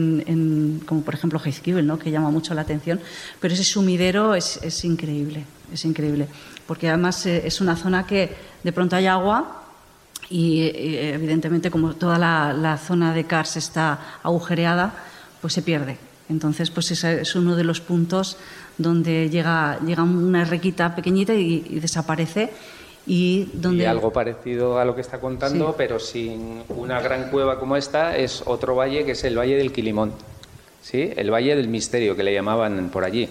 [0.86, 1.98] como por ejemplo Heizkibel, ¿no?
[1.98, 3.00] que llama mucho la atención,
[3.38, 6.26] pero ese sumidero es, es increíble, es increíble,
[6.66, 9.63] porque además es una zona que de pronto hay agua
[10.34, 14.92] y, y evidentemente como toda la, la, zona de Kars está agujereada,
[15.40, 15.96] pues se pierde.
[16.28, 18.36] Entonces, pues ese es uno de los puntos
[18.76, 22.50] donde llega, llega una requita pequeñita y, y desaparece
[23.06, 23.84] y, donde...
[23.84, 25.74] y algo parecido a lo que está contando, sí.
[25.76, 29.70] pero sin una gran cueva como esta, es otro valle que es el Valle del
[29.70, 30.14] Quilimón,
[30.82, 31.12] ¿sí?
[31.14, 33.28] el Valle del Misterio, que le llamaban por allí.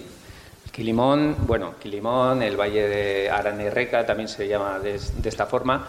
[0.72, 5.86] Quilimón, bueno, Quilimón, el Valle de Aranereca también se llama de, de esta forma.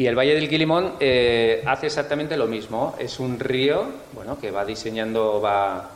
[0.00, 2.96] Y el Valle del Quilimón eh, hace exactamente lo mismo.
[2.98, 3.84] Es un río,
[4.14, 5.90] bueno, que va diseñando, va,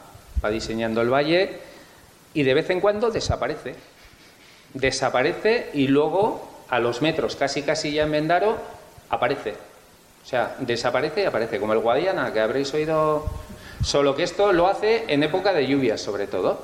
[0.44, 1.52] va diseñando el valle
[2.34, 3.74] y de vez en cuando desaparece.
[4.74, 8.58] Desaparece y luego a los metros, casi casi ya en Mendaro,
[9.08, 9.54] aparece.
[10.22, 13.24] O sea, desaparece y aparece, como el Guadiana, que habréis oído.
[13.82, 16.60] Solo que esto lo hace en época de lluvias, sobre todo.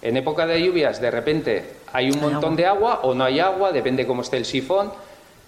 [0.00, 3.72] En época de lluvias, de repente hay un montón de agua o no hay agua,
[3.72, 4.92] depende cómo esté el sifón.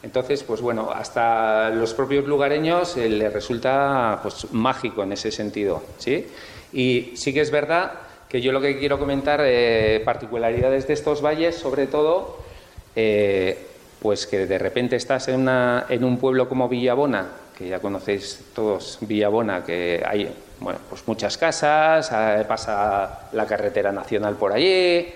[0.02, 5.82] Entonces, pues bueno, hasta los propios lugareños eh, les resulta pues, mágico en ese sentido.
[5.98, 6.26] ¿sí?
[6.72, 7.92] Y sí que es verdad
[8.28, 12.38] que yo lo que quiero comentar, eh, particularidades de estos valles, sobre todo,
[12.94, 13.66] eh,
[14.00, 18.46] pues que de repente estás en, una, en, un pueblo como Villabona, que ya conocéis
[18.54, 22.10] todos Villabona, que hay bueno, pues muchas casas,
[22.48, 25.06] pasa la carretera nacional por allí,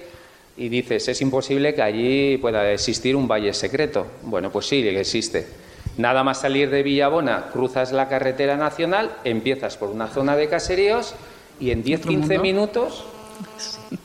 [0.61, 4.07] y dices, es imposible que allí pueda existir un valle secreto.
[4.25, 5.47] Bueno, pues sí, existe.
[5.97, 11.15] Nada más salir de Villabona, cruzas la carretera nacional, empiezas por una zona de caseríos
[11.59, 13.07] y en 10-15 minutos,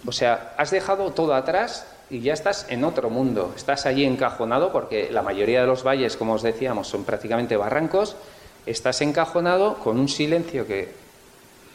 [0.06, 3.52] o sea, has dejado todo atrás y ya estás en otro mundo.
[3.58, 8.16] Estás allí encajonado porque la mayoría de los valles, como os decíamos, son prácticamente barrancos.
[8.66, 10.94] Estás encajonado con un silencio que,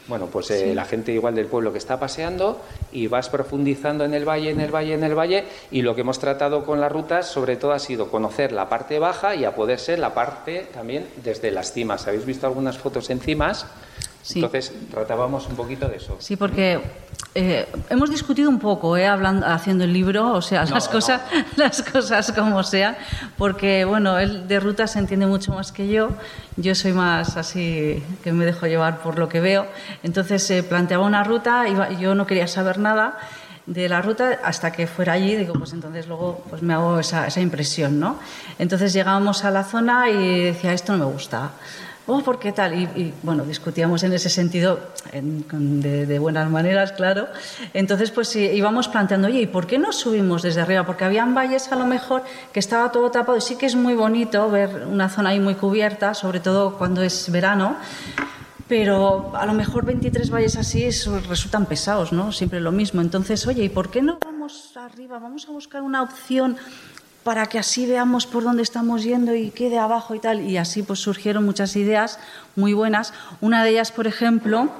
[0.06, 0.74] bueno, pues eh, sí.
[0.74, 2.60] la gente igual del pueblo que está paseando
[2.92, 5.44] y vas profundizando en el valle, en el valle, en el valle.
[5.70, 8.98] Y lo que hemos tratado con las rutas, sobre todo, ha sido conocer la parte
[8.98, 12.06] baja y a poder ser la parte también desde las cimas.
[12.06, 13.66] ¿Habéis visto algunas fotos en cimas?
[14.22, 14.40] Sí.
[14.40, 16.16] Entonces tratábamos un poquito de eso.
[16.18, 16.80] Sí, porque
[17.34, 21.20] eh, hemos discutido un poco, eh, hablando, haciendo el libro, o sea, no, las cosas,
[21.32, 21.44] no.
[21.64, 22.96] las cosas como sean,
[23.38, 26.10] porque bueno, él de ruta se entiende mucho más que yo.
[26.56, 29.66] Yo soy más así que me dejo llevar por lo que veo.
[30.02, 33.16] Entonces se eh, planteaba una ruta y yo no quería saber nada
[33.66, 37.28] de la ruta hasta que fuera allí, digo, pues entonces luego pues me hago esa,
[37.28, 38.18] esa impresión, ¿no?
[38.58, 41.52] Entonces llegábamos a la zona y decía, esto no me gusta
[42.10, 42.74] oh, ¿por qué tal?
[42.74, 44.80] Y, bueno, discutíamos en ese sentido
[45.12, 47.28] en, de, de, buenas maneras, claro.
[47.72, 50.84] Entonces, pues íbamos planteando, oye, ¿y por qué no subimos desde arriba?
[50.84, 53.94] Porque habían valles a lo mejor que estaba todo tapado y sí que es muy
[53.94, 57.76] bonito ver una zona ahí muy cubierta, sobre todo cuando es verano.
[58.68, 60.88] Pero a lo mejor 23 valles así
[61.28, 62.30] resultan pesados, ¿no?
[62.30, 63.00] Siempre lo mismo.
[63.00, 65.18] Entonces, oye, ¿y por qué no vamos arriba?
[65.18, 66.56] Vamos a buscar una opción
[67.22, 70.40] para que así veamos por dónde estamos yendo y quede abajo y tal.
[70.42, 72.18] Y así pues surgieron muchas ideas
[72.56, 73.12] muy buenas.
[73.40, 74.70] Una de ellas, por ejemplo,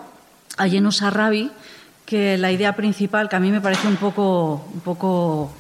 [0.57, 1.51] a Yenus Arabi,
[2.07, 5.51] que la idea principal, que a mí me parece un poco, un poco,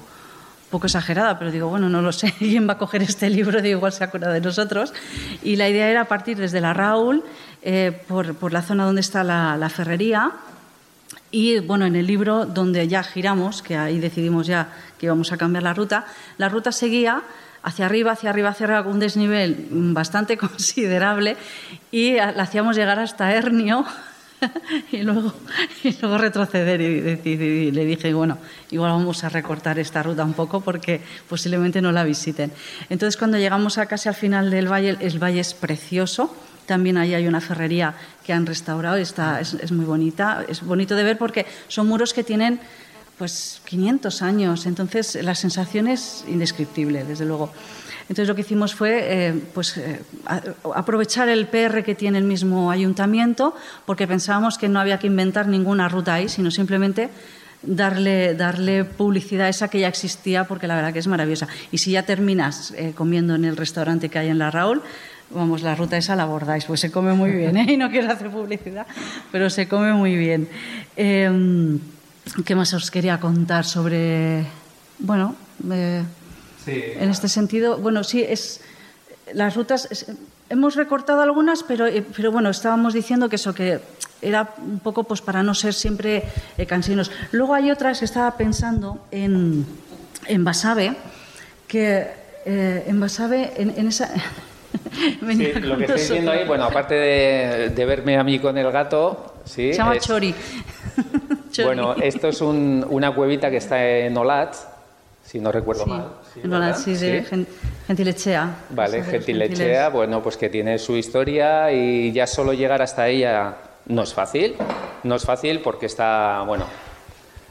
[0.70, 3.78] poco exagerada, pero digo, bueno, no lo sé, quién va a coger este libro, digo,
[3.78, 4.92] igual se acuerda de nosotros.
[5.42, 7.22] Y la idea era partir desde la Raúl,
[7.62, 10.32] eh, por, por, la zona donde está la, la ferrería,
[11.30, 14.68] y bueno, en el libro donde ya giramos, que ahí decidimos ya
[14.98, 16.06] que íbamos a cambiar la ruta,
[16.38, 17.22] la ruta seguía
[17.62, 21.36] hacia arriba, hacia arriba, hacia arriba, con un desnivel bastante considerable
[21.90, 23.84] y la hacíamos llegar hasta Hernio
[24.92, 25.32] y luego,
[25.84, 26.80] y luego retroceder.
[26.80, 28.38] Y, y, le dije, bueno,
[28.70, 32.52] igual vamos a recortar esta ruta un poco porque posiblemente no la visiten.
[32.88, 36.34] Entonces, cuando llegamos a casi al final del valle, el valle es precioso
[36.70, 37.94] también ahí hay una ferrería
[38.24, 42.14] que han restaurado, está, es, es, muy bonita, es bonito de ver porque son muros
[42.14, 42.60] que tienen
[43.18, 47.50] pues 500 años, entonces la sensación es indescriptible, desde luego.
[48.02, 50.00] Entonces lo que hicimos fue eh, pues, eh,
[50.72, 53.52] aprovechar el PR que tiene el mismo ayuntamiento,
[53.84, 57.10] porque pensábamos que no había que inventar ninguna ruta ahí, sino simplemente
[57.62, 61.48] darle, darle publicidad a esa que ya existía porque la verdad que es maravillosa.
[61.72, 64.82] Y si ya terminas eh, comiendo en el restaurante que hay en la Raúl,
[65.30, 67.66] vamos, la ruta esa la abordáis, pues se come muy bien, ¿eh?
[67.72, 68.86] y no quiero hacer publicidad,
[69.32, 70.48] pero se come muy bien.
[70.96, 71.78] Em,
[72.44, 74.44] ¿Qué más os quería contar sobre,
[74.98, 75.34] bueno,
[75.70, 76.04] eh,
[76.66, 77.78] en este sentido?
[77.78, 78.60] Bueno, sí, es
[79.32, 80.06] las rutas...
[80.48, 83.80] hemos recortado algunas, pero, eh, pero bueno, estábamos diciendo que eso, que
[84.22, 86.24] era un poco pues para no ser siempre
[86.58, 87.10] eh, cansinos.
[87.32, 89.66] Luego hay otras que estaba pensando en,
[90.26, 90.94] en Basabe,
[91.66, 92.06] que
[92.44, 94.10] eh, en Basabe, en, esa...
[95.32, 99.34] sí, lo que estoy viendo ahí, bueno, aparte de, verme a mí con el gato,
[99.44, 99.72] sí.
[99.72, 100.34] Se llama Chori.
[101.62, 104.54] Bueno, esto es una cuevita que está en Olat,
[105.24, 106.08] si no recuerdo mal.
[106.42, 107.24] en Olat, sí, de
[107.86, 108.54] Gentilechea.
[108.70, 113.56] Vale, Gentilechea, bueno, pues que tiene su historia y ya solo llegar hasta ella
[113.86, 114.56] no es fácil.
[115.02, 116.66] No es fácil porque está, bueno,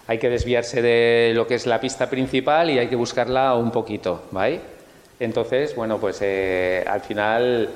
[0.07, 3.71] hay que desviarse de lo que es la pista principal y hay que buscarla un
[3.71, 4.78] poquito, ¿vale?
[5.19, 7.69] Entonces, bueno, pues eh, al final,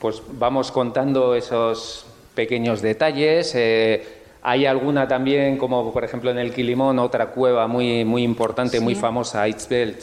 [0.00, 3.54] pues vamos contando esos pequeños detalles.
[3.54, 4.04] Eh,
[4.42, 8.94] hay alguna también, como por ejemplo en el Quilimón, otra cueva muy, muy importante, muy
[8.94, 10.00] famosa, Itzbelt,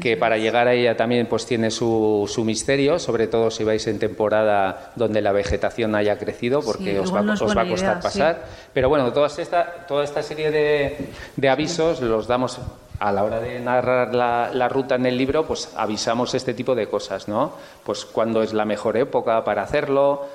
[0.00, 3.86] que para llegar a ella también pues tiene su, su, misterio, sobre todo si vais
[3.88, 8.44] en temporada donde la vegetación haya crecido, porque os, va, os va, a costar pasar.
[8.72, 12.58] Pero bueno, toda esta, toda esta serie de, de avisos los damos
[13.02, 16.76] a la hora de narrar la, la, ruta en el libro, pues avisamos este tipo
[16.76, 17.52] de cosas, ¿no?
[17.82, 20.26] Pues cuándo es la mejor época para hacerlo,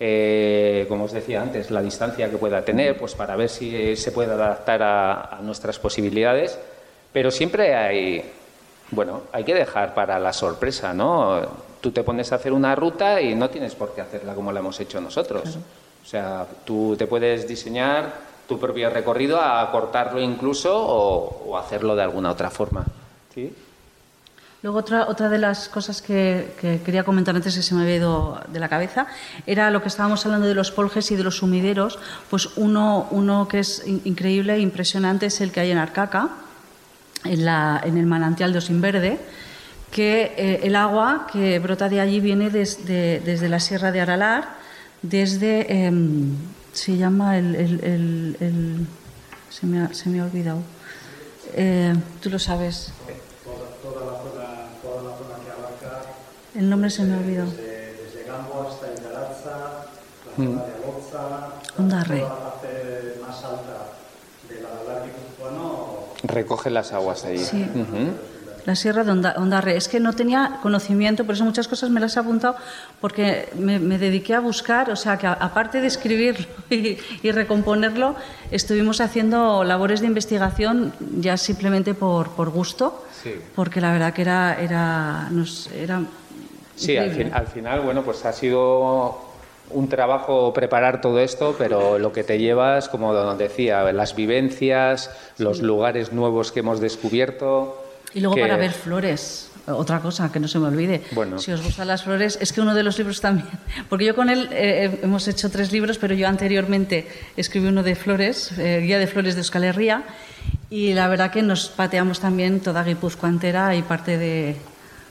[0.00, 4.10] eh, como os decía antes, la distancia que pueda tener, pues para ver si se
[4.10, 6.58] puede adaptar a, a nuestras posibilidades,
[7.12, 8.32] pero siempre hay
[8.90, 11.40] bueno, hay que dejar para la sorpresa, ¿no?
[11.80, 14.58] Tú te pones a hacer una ruta y no tienes por qué hacerla como la
[14.60, 15.58] hemos hecho nosotros.
[16.04, 22.02] O sea, tú te puedes diseñar tu propio recorrido, a cortarlo incluso o, hacerlo de
[22.02, 22.84] alguna otra forma.
[23.34, 23.52] ¿Sí?
[24.62, 28.40] Luego otra, otra de las cosas que, quería comentar antes que se me había ido
[28.48, 29.06] de la cabeza
[29.46, 31.98] era lo que estábamos hablando de los poljes y de los sumideros.
[32.30, 36.30] Pues uno, uno que es increíble e impresionante es el que hay en Arcaca,
[37.24, 39.20] en, el manantial de Osinverde,
[39.90, 44.56] que eh, el agua que brota de allí viene desde, desde la Sierra de Aralar,
[45.02, 45.86] desde.
[45.86, 46.36] Em,
[46.76, 48.86] se llama el.
[49.48, 50.60] se, me ha, se, me ha, olvidado.
[51.54, 52.92] Eh, Tú lo sabes.
[53.82, 56.02] Toda, la zona, toda, la zona, que abarca.
[56.54, 57.50] El nombre se me ha olvidado.
[57.50, 59.86] Desde, desde Gambo hasta Indaraza,
[60.26, 60.66] la zona mm.
[60.66, 61.48] de Aloza,
[61.78, 62.20] Ondarre.
[62.20, 63.92] la parte más alta
[64.48, 64.68] de la
[66.24, 67.38] recoge las aguas ahí.
[67.38, 67.66] Sí.
[68.66, 69.76] La Sierra de Ondarre.
[69.76, 72.56] Es que no tenía conocimiento, por eso muchas cosas me las he apuntado,
[73.00, 78.16] porque me, dediqué a buscar, o sea, que aparte de escribirlo y, recomponerlo,
[78.50, 83.04] estuvimos haciendo labores de investigación ya simplemente por, por gusto,
[83.54, 84.60] porque la verdad que era.
[84.60, 86.02] era, nos, era
[86.74, 89.26] sí, al, al final, bueno, pues ha sido
[89.70, 95.60] un trabajo preparar todo esto, pero lo que te llevas, como decía, las vivencias, los
[95.60, 97.82] lugares nuevos que hemos descubierto.
[98.16, 101.02] Y luego para ver flores, otra cosa que no se me olvide.
[101.12, 101.38] Bueno.
[101.38, 103.46] Si os gustan las flores, es que uno de los libros también,
[103.90, 107.06] porque yo con él eh, eh, hemos hecho tres libros, pero yo anteriormente
[107.36, 110.02] escribí uno de flores, eh, Guía de Flores de Euskal Herria,
[110.70, 114.56] y la verdad que nos pateamos también toda Guipúzcoa entera y parte de,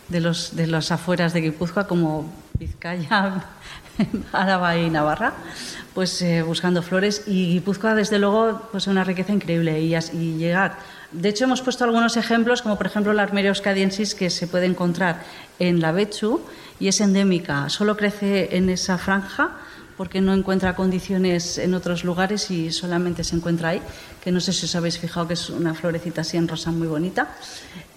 [0.10, 3.46] de, los, de las afueras de Guipúzcoa, como Vizcaya,
[4.32, 5.34] Álava y Navarra,
[5.94, 10.78] pues eh, buscando flores y Guipúzcoa desde luego pues una riqueza increíble y, y, llegar.
[11.12, 14.66] De hecho hemos puesto algunos ejemplos como por ejemplo la Armeria euskadiensis que se puede
[14.66, 15.24] encontrar
[15.60, 16.42] en la Bechu
[16.80, 19.52] y es endémica, solo crece en esa franja
[19.98, 23.82] porque no encuentra condiciones en otros lugares y solamente se encuentra ahí,
[24.24, 26.88] que no sé si os habéis fijado que es una florecita así en rosa muy
[26.88, 27.30] bonita.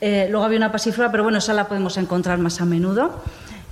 [0.00, 3.22] Eh, luego había una pasiflora, pero bueno, esa la podemos encontrar más a menudo.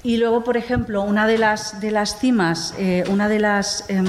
[0.03, 3.89] Y luego, por ejemplo, una de las, de las cimas, eh, una de las...
[3.89, 4.03] Eh,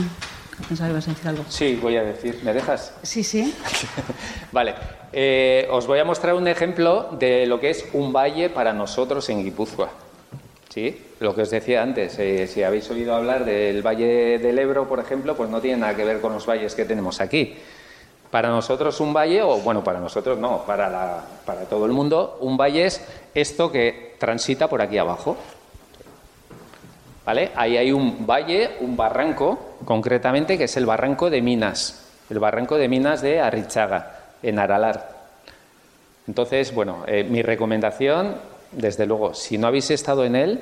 [0.67, 1.45] pensaba que ibas a decir algo.
[1.49, 2.39] Sí, voy a decir.
[2.43, 2.93] ¿Me dejas?
[3.03, 3.53] Sí, sí.
[4.51, 4.75] vale.
[5.13, 9.29] Eh, os voy a mostrar un ejemplo de lo que es un valle para nosotros
[9.29, 9.89] en Guipúzcoa.
[10.69, 11.05] ¿Sí?
[11.19, 14.99] Lo que os decía antes, eh, si habéis oído hablar del Valle del Ebro, por
[14.99, 17.55] ejemplo, pues no tiene nada que ver con los valles que tenemos aquí.
[18.29, 22.37] Para nosotros un valle, o bueno, para nosotros no, para, la, para todo el mundo,
[22.41, 23.01] un valle es
[23.33, 25.37] esto que transita por aquí abajo.
[27.25, 32.77] Ahí hay un valle, un barranco, concretamente, que es el barranco de Minas, el barranco
[32.77, 34.16] de Minas de Arrichaga,
[34.47, 35.17] en Aralar.
[36.27, 38.35] Entonces, bueno, eh, mi recomendación,
[38.71, 40.59] desde luego, si no habéis estado en él,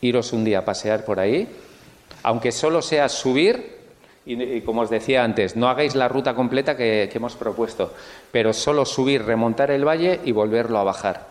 [0.00, 1.48] iros un día a pasear por ahí,
[2.22, 3.74] aunque solo sea subir
[4.26, 7.92] Y, como os decía antes, no hagáis la ruta completa que, hemos propuesto,
[8.32, 11.26] pero solo subir, remontar el valle y volverlo a bajar.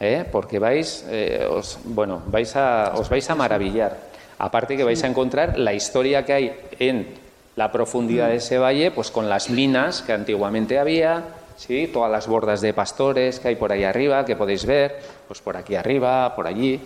[0.00, 0.24] ¿Eh?
[0.32, 1.46] Porque vais, eh,
[1.84, 3.94] bueno, vais a, os vais a maravillar.
[4.38, 7.25] Aparte que vais a encontrar la historia que hay en
[7.56, 11.24] la profundidad de ese valle, pues con las minas que antiguamente había,
[11.56, 11.90] ¿sí?
[11.90, 15.56] todas las bordas de pastores que hay por ahí arriba, que podéis ver, pues por
[15.56, 16.78] aquí arriba, por allí.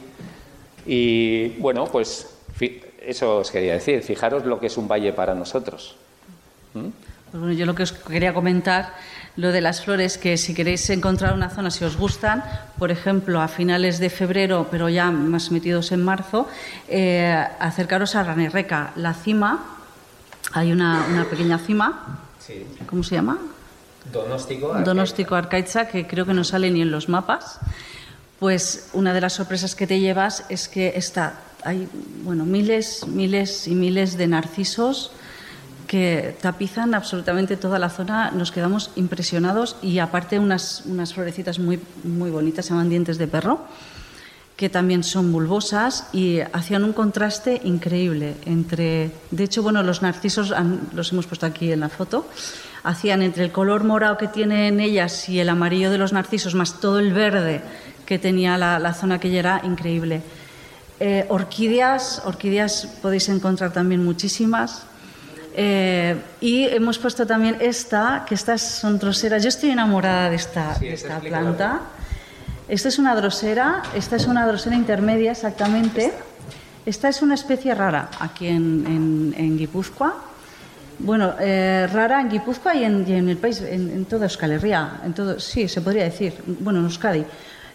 [0.87, 2.37] Y bueno, pues
[3.01, 5.97] eso os quería decir, fijaros lo que es un valle para nosotros.
[6.75, 6.89] ¿Mm?
[7.31, 8.95] Pues bueno, yo lo que os quería comentar,
[9.37, 12.45] lo de las flores, que si queréis encontrar una zona, si os gustan,
[12.79, 16.49] por ejemplo, a finales de febrero, pero ya más metidos en marzo,
[16.89, 19.80] eh, acercaros a Ranerreca, la cima,
[20.53, 22.19] hay una, pequeña cima,
[22.87, 23.39] ¿cómo se llama?
[24.13, 27.59] Donóstico Donóstico Arcaiza, que creo que no sale ni en los mapas.
[28.39, 31.35] Pues una de las sorpresas que te llevas es que está
[31.65, 31.89] hay
[32.25, 35.13] bueno, miles, miles y miles de narcisos
[35.87, 38.31] que tapizan absolutamente toda la zona.
[38.31, 43.27] Nos quedamos impresionados y aparte unas, unas florecitas muy, muy bonitas, se llaman dientes de
[43.27, 43.61] perro,
[44.61, 50.53] que también son bulbosas y hacían un contraste increíble entre, de hecho, bueno, los narcisos
[50.93, 52.29] los hemos puesto aquí en la foto,
[52.83, 56.79] hacían entre el color morado que tienen ellas y el amarillo de los narcisos más
[56.79, 57.63] todo el verde
[58.05, 60.21] que tenía la, la zona que ya era increíble.
[61.01, 64.83] Eh, orquídeas, orquídeas podéis encontrar también muchísimas.
[65.55, 69.43] Eh, y hemos puesto también esta, que estas son droseras.
[69.43, 71.81] Yo estoy enamorada de esta, esta planta.
[72.71, 76.13] Esta es una drosera, esta es una drosera intermedia exactamente.
[76.87, 80.15] Esta es una especie rara aquí en, en, Guipúzcoa.
[81.01, 85.41] Bueno, eh, rara en Guipúzcoa y en, el país, en, toda Euskal Herria, en todo,
[85.41, 87.25] sí, se podría decir, bueno, en Euskadi.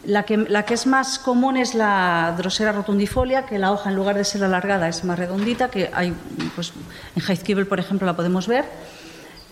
[0.06, 3.98] La que, la que, es más común es la drosera rotundifolia, que la hoja en
[3.98, 6.14] lugar de ser alargada es más redondita, que hay,
[6.56, 6.72] pues,
[7.18, 8.64] en Heizkibel, por ejemplo, la podemos ver.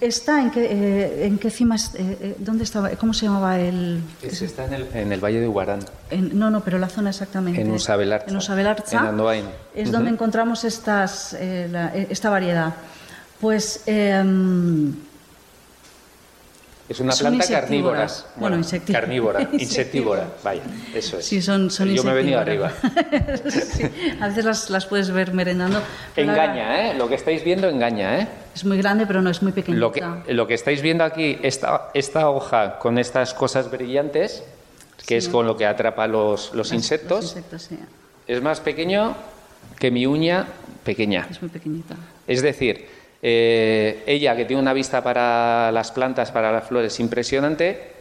[0.04, 1.78] ¿Está en qué, eh, en qué cima?
[1.78, 2.90] Eh, eh, ¿Dónde estaba?
[2.90, 4.02] ¿Cómo se llamaba el...?
[4.22, 5.80] está en el, en el Valle de Ubarán.
[6.12, 7.62] no, no, pero la zona exactamente.
[7.62, 8.30] En Usabelarza.
[8.30, 9.00] En Usabelarza.
[9.00, 9.46] En Andoain.
[9.74, 12.74] Es donde encontramos estas, esta variedad.
[13.40, 13.84] Pues...
[13.86, 14.94] Em,
[16.90, 18.08] es una planta carnívora.
[18.36, 19.00] Bueno, insectívora.
[19.00, 20.28] Carnívora, insectívora.
[20.44, 21.26] Vaya, eso es.
[21.26, 22.74] Sí, son, son Yo me he venido arriba.
[23.48, 23.84] sí,
[24.20, 25.82] a veces las, las, puedes ver merendando.
[26.18, 26.94] Engaña, ¿eh?
[26.96, 28.28] Lo que estáis viendo engaña, ¿eh?
[28.54, 29.80] Es muy grande, pero no es muy pequeñita.
[29.80, 34.44] Lo que, lo que estáis viendo aquí, esta, esta hoja con estas cosas brillantes,
[35.08, 37.80] que es con lo que atrapa los, los insectos, los insectos sí.
[38.28, 39.16] es más pequeño
[39.80, 40.46] que mi uña
[40.84, 41.28] pequeña.
[41.30, 41.96] Es muy pequeñita.
[42.28, 42.88] Es decir,
[43.22, 47.93] eh, ella, que tiene una vista para las plantas, para las flores impresionante,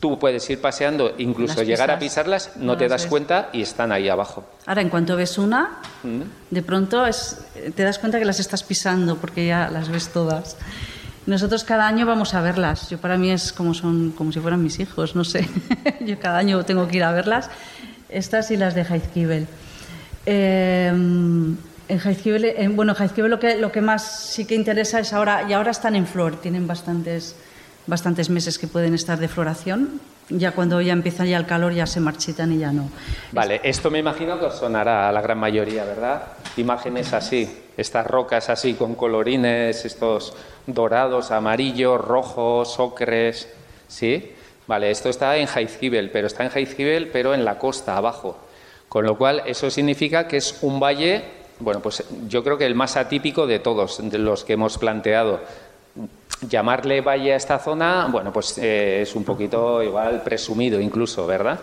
[0.00, 4.08] tú puedes ir paseando, incluso llegar a pisarlas, no, te das cuenta y están ahí
[4.08, 4.44] abajo.
[4.66, 6.20] Ahora, en cuanto ves una, mm.
[6.50, 7.38] de pronto es,
[7.74, 10.56] te das cuenta que las estás pisando porque ya las ves todas.
[11.26, 12.90] Nosotros cada año vamos a verlas.
[12.90, 15.48] Yo para mí es como son como si fueran mis hijos, no sé.
[16.00, 17.48] Yo cada año tengo que ir a verlas.
[18.10, 19.46] Estas y las de Heizkibel.
[20.26, 20.92] Eh,
[21.88, 25.70] en Jaizkibel, bueno, lo que, lo que más sí que interesa es ahora, y ahora
[25.70, 27.36] están en flor, tienen bastantes,
[27.86, 30.00] bastantes meses que pueden estar de floración.
[30.30, 32.88] Ya cuando ya empieza ya el calor ya se marchitan y ya no.
[33.32, 36.22] Vale, esto me imagino que os sonará a la gran mayoría, ¿verdad?
[36.56, 40.34] Imágenes así, estas rocas así con colorines, estos
[40.66, 43.48] dorados, amarillos, rojos, ocres,
[43.86, 44.32] ¿sí?
[44.66, 48.38] Vale, esto está en Jaizkibel, pero está en Jaizkibel, pero en la costa, abajo.
[48.88, 52.74] Con lo cual, eso significa que es un valle bueno, pues yo creo que el
[52.74, 55.40] más atípico de todos, de los que hemos planteado.
[56.48, 61.60] Llamarle valle a esta zona, bueno, pues eh, es un poquito igual presumido incluso, ¿verdad?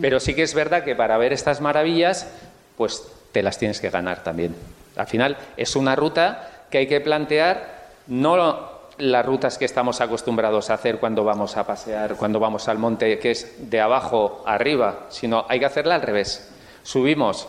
[0.00, 2.28] Pero sí que es verdad que para ver estas maravillas,
[2.76, 3.02] pues
[3.32, 4.54] te las tienes que ganar también.
[4.96, 10.70] Al final es una ruta que hay que plantear, no las rutas que estamos acostumbrados
[10.70, 15.06] a hacer cuando vamos a pasear, cuando vamos al monte, que es de abajo arriba,
[15.08, 16.50] sino hay que hacerla al revés.
[16.82, 17.48] Subimos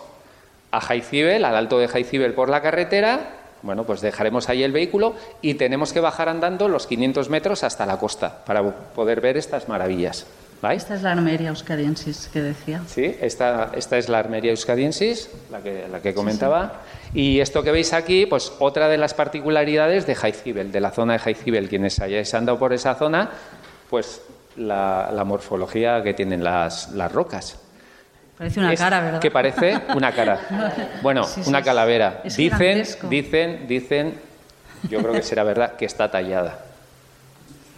[0.71, 5.15] a Jaizibel, al alto de Jaizibel por la carretera, bueno, pues dejaremos ahí el vehículo
[5.41, 9.67] y tenemos que bajar andando los 500 metros hasta la costa para poder ver estas
[9.67, 10.27] maravillas.
[10.71, 12.81] Esta es la armeria euskadiensis que decía.
[12.87, 16.81] Sí, esta, esta es la armeria euskadiensis, la que, la que comentaba.
[17.13, 21.13] Y esto que veis aquí, pues otra de las particularidades de Jaizibel, de la zona
[21.13, 21.67] de Jaizibel.
[21.67, 23.29] Quienes hayáis andado por esa zona,
[23.89, 24.21] pues
[24.55, 27.59] la, la morfología que tienen las, las rocas.
[28.37, 29.19] Parece una cara, ¿verdad?
[29.19, 30.39] Que parece una cara.
[31.01, 32.21] Bueno, una calavera.
[32.23, 34.13] dicen, dicen, dicen,
[34.89, 36.59] yo creo que será verdad, que está tallada.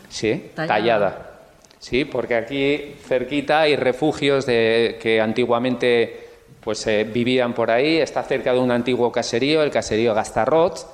[0.10, 1.32] Sí, tallada.
[1.80, 6.30] Sí, porque aquí cerquita hay refugios de, que antiguamente
[6.62, 7.98] pues, eh, vivían por ahí.
[7.98, 10.88] Está cerca de un antiguo caserío, el caserío Gastarrot.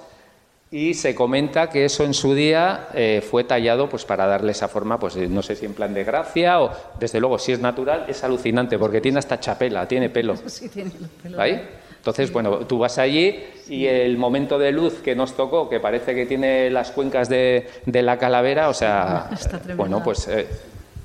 [0.74, 4.70] Y se comenta que eso en su día eh, fue tallado pues para darle esa
[4.70, 8.06] forma, pues no sé si en plan de gracia o desde luego si es natural
[8.08, 10.38] es alucinante porque tiene hasta chapela, tiene pelo.
[10.46, 11.42] Sí, tiene el pelo.
[11.42, 11.62] ¿Ahí?
[11.98, 16.16] Entonces, bueno, tú vas allí y el momento de luz que nos tocó, que parece
[16.16, 19.30] que tiene las cuencas de, de la calavera, o sea,
[19.76, 20.48] bueno, pues eh,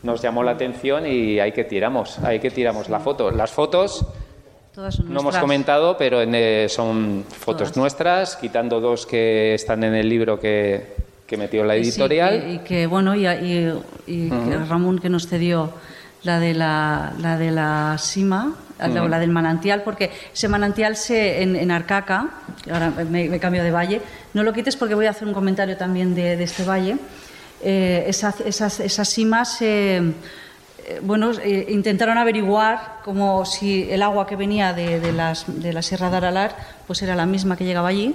[0.04, 3.32] nos llamó la atención y ahí que tiramos, ahí que tiramos la foto.
[3.32, 4.06] Las fotos
[4.76, 7.76] Todas son no hemos comentado, pero en, eh, son fotos Todas.
[7.78, 10.96] nuestras, quitando dos que están en el libro que,
[11.26, 12.42] que metió la sí, editorial.
[12.42, 13.72] que- y que, bueno, y, y-
[14.06, 15.72] y que Ramón que nos cedió
[16.24, 21.42] la de la, la de la Sima, la- la del manantial, porque ese manantial se,
[21.42, 22.28] en, en Arcaca,
[22.70, 24.02] ahora me, me cambio de valle,
[24.34, 26.98] no lo quites porque voy a hacer un comentario también de, de este valle.
[27.62, 30.12] Eh, esa, esas, esas simas eh, eh,
[31.02, 35.34] bueno, eh, intentaron averiguar como si el agua que venía de, la
[35.82, 36.56] Sierra de Aralar
[36.86, 38.14] pues era la misma que llegaba allí.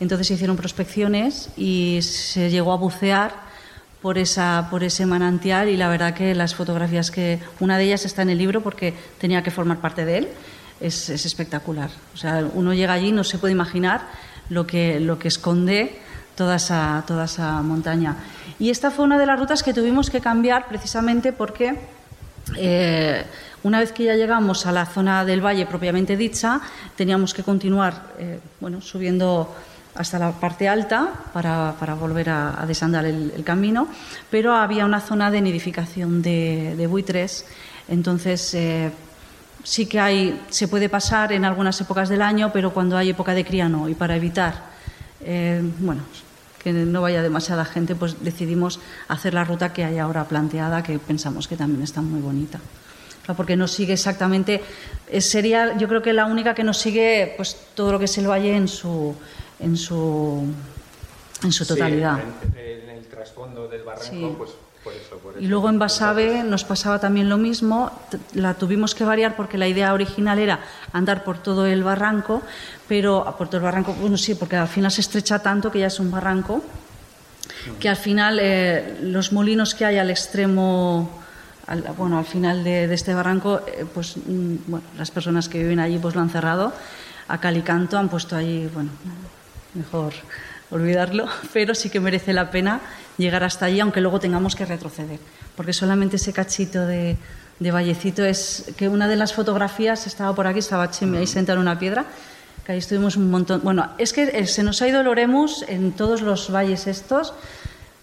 [0.00, 3.32] Entonces se hicieron prospecciones y se llegó a bucear
[4.00, 7.38] por, ese manantial y la verdad que las fotografías que...
[7.60, 10.28] Una de ellas está en el libro porque tenía que formar parte de él.
[10.80, 11.90] Es, es espectacular.
[12.14, 14.02] O sea, uno llega allí y no se puede imaginar
[14.48, 16.00] lo que, lo que esconde
[16.34, 18.16] toda esa montaña.
[18.58, 21.78] Y esta fue una de las rutas que tuvimos que cambiar precisamente porque
[22.56, 23.24] eh,
[23.62, 26.60] una vez que ya llegamos a la zona del valle propiamente dicha,
[26.96, 29.54] teníamos que continuar eh, bueno, subiendo
[29.94, 33.88] hasta la parte alta para, para volver a, desandar el, camino,
[34.30, 37.44] pero había una zona de nidificación de, buitres,
[37.88, 38.90] entonces eh,
[39.62, 43.34] sí que hay, se puede pasar en algunas épocas del año, pero cuando hay época
[43.34, 44.72] de cría no, y para evitar
[45.78, 46.02] bueno,
[46.62, 50.98] que no vaya demasiada gente, pues decidimos hacer la ruta que hay ahora planteada, que
[50.98, 52.60] pensamos que también está muy bonita.
[53.36, 54.62] Porque nos sigue exactamente,
[55.20, 58.28] sería yo creo que la única que nos sigue pues todo lo que es el
[58.28, 59.14] valle en su,
[59.60, 60.44] en su,
[61.44, 62.18] en su totalidad.
[62.18, 64.34] Sí, en, en el trasfondo del barranco, Sí.
[64.36, 64.50] pues
[64.84, 65.16] por eso.
[65.18, 67.90] Por Y luego en Basabe nos pasaba también lo mismo,
[68.34, 70.60] la tuvimos que variar porque la idea original era
[70.92, 72.42] andar por todo el barranco,
[72.88, 75.86] pero por todo el barranco, bueno sí, porque al final se estrecha tanto que ya
[75.86, 76.62] es un barranco,
[77.78, 81.10] que al final eh, los molinos que hay al extremo,
[81.66, 85.58] al- bueno, al final de, de este barranco, eh, pues mm, bueno, las personas que
[85.58, 86.72] viven allí pues lo han cerrado
[87.28, 88.90] a cal y canto, han puesto allí, bueno,
[89.74, 90.12] mejor
[90.72, 92.80] olvidarlo, pero sí que merece la pena
[93.18, 95.18] llegar hasta allí, aunque luego tengamos que retroceder,
[95.56, 97.16] porque solamente ese cachito de,
[97.60, 101.56] de vallecito es que una de las fotografías estaba por aquí, estaba Chemi ahí sentado
[101.58, 102.06] en una piedra,
[102.64, 103.60] que ahí estuvimos un montón.
[103.62, 107.34] Bueno, es que eh, se nos ha ido el Oremus en todos los valles estos.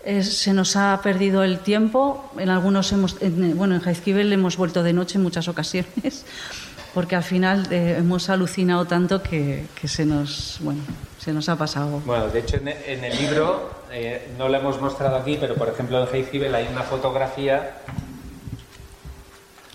[0.04, 2.30] eh, se nos ha perdido el tiempo.
[2.38, 6.26] En algunos hemos, en- bueno, en Jaizkibel hemos vuelto de noche en muchas ocasiones,
[6.94, 10.82] porque al final eh, hemos alucinado tanto que, que se nos, bueno,
[11.20, 12.02] se nos ha pasado.
[12.06, 15.56] Bueno, de hecho en el, en el libro, eh, no lo hemos mostrado aquí, pero
[15.56, 17.76] por ejemplo en Heizkibel hay una fotografía,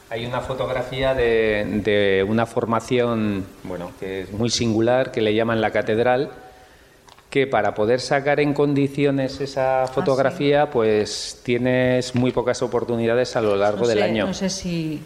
[0.09, 5.61] hay una fotografía de, de una formación, bueno, que es muy singular, que le llaman
[5.61, 6.31] la catedral,
[7.29, 13.57] que para poder sacar en condiciones esa fotografía, pues tienes muy pocas oportunidades a lo
[13.57, 14.27] largo No del año.
[14.27, 15.03] No sé si,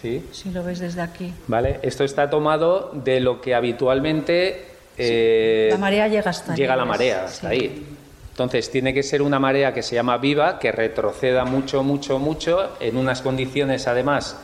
[0.00, 0.24] ¿Sí?
[0.30, 1.32] si lo ves desde aquí.
[1.48, 1.80] ¿Vale?
[1.82, 4.73] Esto está tomado de lo que habitualmente...
[4.98, 7.54] eh, La marea llega hasta Llega la marea hasta Sí.
[7.54, 7.86] ahí.
[8.30, 12.76] Entonces tiene que ser una marea que se llama viva, que retroceda mucho, mucho, mucho,
[12.80, 14.36] en unas condiciones además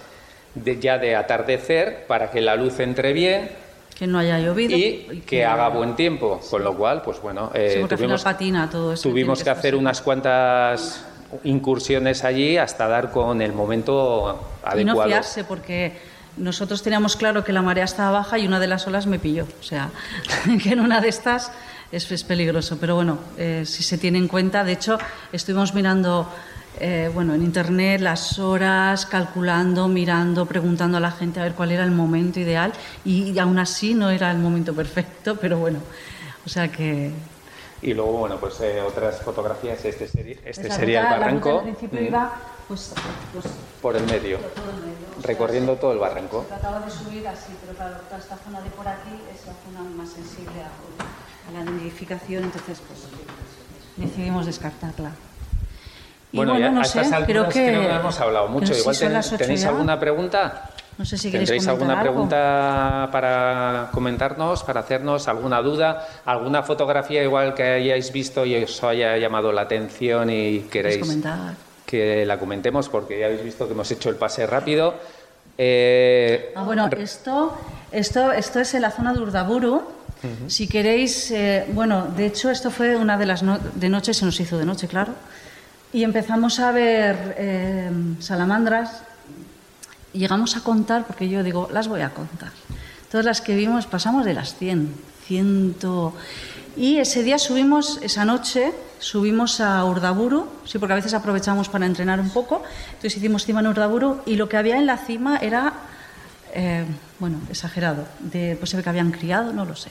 [0.55, 3.51] de, ya de atardecer, para que la luz entre bien
[3.99, 4.77] Que no haya llovido.
[4.77, 6.41] y que haga buen tiempo.
[6.51, 9.09] Con lo cual, pues bueno, eh, Sí, tuvimos, patina todo eso.
[9.09, 11.05] tuvimos que estar hacer unas cuantas
[11.45, 15.09] incursiones allí hasta dar con el momento Y no adecuado.
[15.11, 15.93] fiarse, porque
[16.37, 19.47] nosotros teníamos claro que la marea estaba baja y una de las olas me pilló.
[19.61, 19.91] O sea,
[20.63, 21.53] que en una de estas
[21.93, 22.79] es, es peligroso.
[22.81, 24.99] Pero bueno, eh, si se tiene en cuenta, de hecho,
[25.33, 26.29] estuvimos mirando
[26.79, 31.73] eh, bueno, en internet las horas, calculando, mirando, preguntando a la gente a ver cuál
[31.73, 32.73] era el momento ideal.
[33.05, 35.81] Y, aún así no era el momento perfecto, pero bueno,
[36.47, 37.11] o sea que.
[37.83, 41.51] Y luego, bueno, pues eh, otras fotografías, este sería, este sería ruta- el la ruta
[41.51, 42.33] barranco al principio mm, iba
[42.71, 42.93] pues,
[43.33, 43.45] pues,
[43.83, 46.45] por el medio, el medio, o sea, recorriendo todo el barranco.
[46.49, 49.91] Trataba de subir así, pero claro, toda esta zona de por aquí es la zona
[49.97, 53.01] más sensible a, a la nidificación, entonces pues
[53.97, 55.11] decidimos descartarla.
[56.33, 58.73] Y Bueno, bueno, ya no a sé, estas creo que, no hemos hablado mucho.
[58.73, 59.69] Igual son ten- tenéis ya.
[59.71, 60.71] alguna pregunta.
[60.97, 62.03] No sé si queréis ¿Tendréis alguna algo.
[62.13, 68.81] pregunta para comentarnos, para hacernos alguna duda, alguna fotografía igual que hayáis visto y os
[68.85, 71.55] haya llamado la atención y ¿Queréis queréis comentar?
[71.91, 74.95] Que la comentemos porque ya habéis visto que hemos hecho el pase rápido.
[75.59, 77.59] Eh, Ah, bueno, esto,
[77.91, 79.83] esto, esto es en la zona de Urdaburu.
[80.49, 83.43] Si queréis, eh, bueno, de hecho esto fue una de las
[83.75, 85.15] de noche, se nos hizo de noche, claro,
[85.95, 89.03] y empezamos a ver eh, salamandras
[90.13, 92.51] llegamos a contar, porque yo digo, las voy a contar.
[93.11, 94.95] Todas las que vimos pasamos de las 100,
[95.27, 96.15] ciento...
[96.81, 101.85] Y ese día subimos, esa noche, subimos a Urdaburu, sí, porque a veces aprovechamos para
[101.85, 105.37] entrenar un poco, entonces hicimos cima en Urdaburu y lo que había en la cima
[105.37, 105.75] era,
[106.55, 106.87] eh,
[107.19, 109.91] bueno, exagerado, de, pues se ve que habían criado, no lo sé.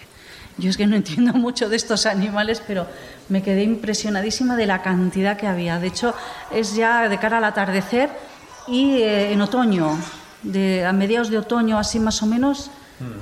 [0.57, 2.87] Yo es que no entiendo mucho de estos animales, pero
[3.27, 5.77] me quedé impresionadísima de la cantidad que había.
[5.77, 6.15] De hecho,
[6.49, 8.09] es ya de cara al atardecer
[8.67, 9.95] y eh, en otoño,
[10.41, 12.71] de, a mediados de otoño, así más o menos,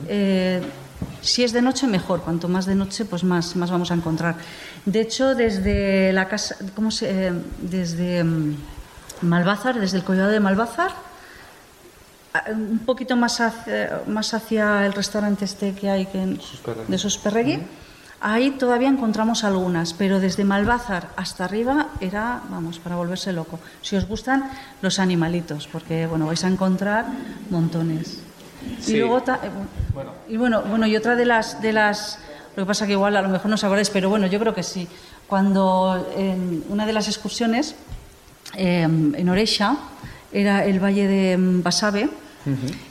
[0.08, 0.62] eh,
[1.22, 2.22] si es de noche, mejor.
[2.22, 4.36] Cuanto más de noche, pues más, más vamos a encontrar.
[4.86, 8.56] De hecho, desde la casa, ¿cómo se, desde mm,
[9.22, 10.92] Malvázar, desde el collado de Malvázar,
[12.50, 16.40] un poquito más hacia, más hacia el restaurante este que hay que en,
[16.88, 17.60] de Susperregui,
[18.20, 23.60] ahí todavía encontramos algunas, pero desde Malvázar hasta arriba era, vamos, para volverse loco.
[23.82, 24.50] Si os gustan
[24.82, 27.06] los animalitos, porque bueno, vais a encontrar
[27.50, 28.27] montones.
[28.88, 29.50] Y luego eh,
[29.94, 30.12] bueno.
[30.28, 32.20] y bueno, bueno, y otra de las de las
[32.56, 34.54] lo que pasa que igual a lo mejor no os acordáis, pero bueno, yo creo
[34.54, 34.88] que sí.
[35.28, 37.76] Cuando en una de las excursiones
[38.56, 39.78] em, en Orexa
[40.32, 42.10] era el valle de Basabe,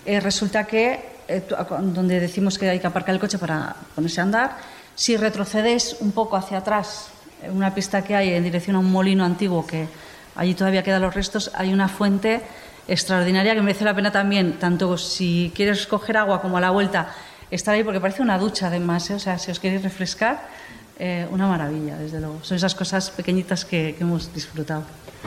[0.05, 1.43] eh, resulta que eh,
[1.81, 4.57] donde decimos que hay que aparcar el coche para ponerse a andar,
[4.95, 7.09] si retrocedes un poco hacia atrás,
[7.43, 9.89] en una pista que hay en dirección a un molino antiguo que
[10.37, 12.43] allí todavía quedan los restos, hay una fuente
[12.89, 17.15] extraordinaria que merece la pena también, tanto si quieres coger agua como a la vuelta,
[17.51, 19.15] estar ahí porque parece una ducha además, ¿eh?
[19.15, 20.49] o sea, si os queréis refrescar,
[20.99, 22.39] eh, una maravilla, desde luego.
[22.43, 24.83] Son esas cosas pequeñitas que, hemos disfrutado.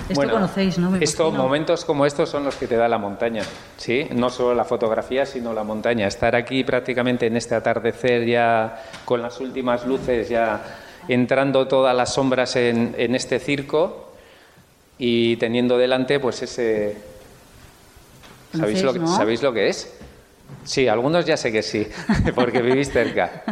[0.08, 0.96] Esto conocéis, ¿no?
[0.96, 3.44] esto, momentos como estos son los que te da la montaña,
[3.78, 4.08] ¿sí?
[4.12, 6.08] No solo la fotografía, sino la montaña.
[6.08, 10.64] Estar aquí prácticamente en este atardecer ya con las últimas luces, ya
[11.08, 14.14] entrando todas las sombras en, en este circo
[14.98, 16.98] y teniendo delante pues ese,
[18.56, 19.94] ¿Sabéis lo, que, ¿Sabéis lo que es?
[20.64, 21.88] Sí, algunos ya sé que sí,
[22.36, 23.44] porque vivís cerca.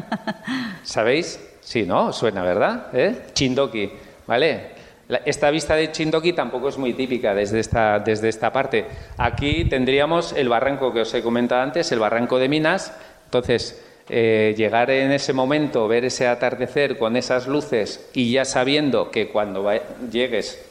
[0.83, 1.39] ¿Sabéis?
[1.61, 2.13] Sí, ¿no?
[2.13, 2.87] Suena, ¿verdad?
[2.93, 3.25] ¿Eh?
[3.33, 3.91] Chindoki,
[4.25, 4.77] ¿vale?
[5.25, 8.85] Esta vista de Chindoki tampoco es muy típica desde esta, desde esta parte.
[9.17, 12.93] Aquí tendríamos el barranco que os he comentado antes, el barranco de Minas.
[13.25, 19.11] Entonces, eh, llegar en ese momento, ver ese atardecer con esas luces y ya sabiendo
[19.11, 19.69] que cuando
[20.11, 20.61] llegues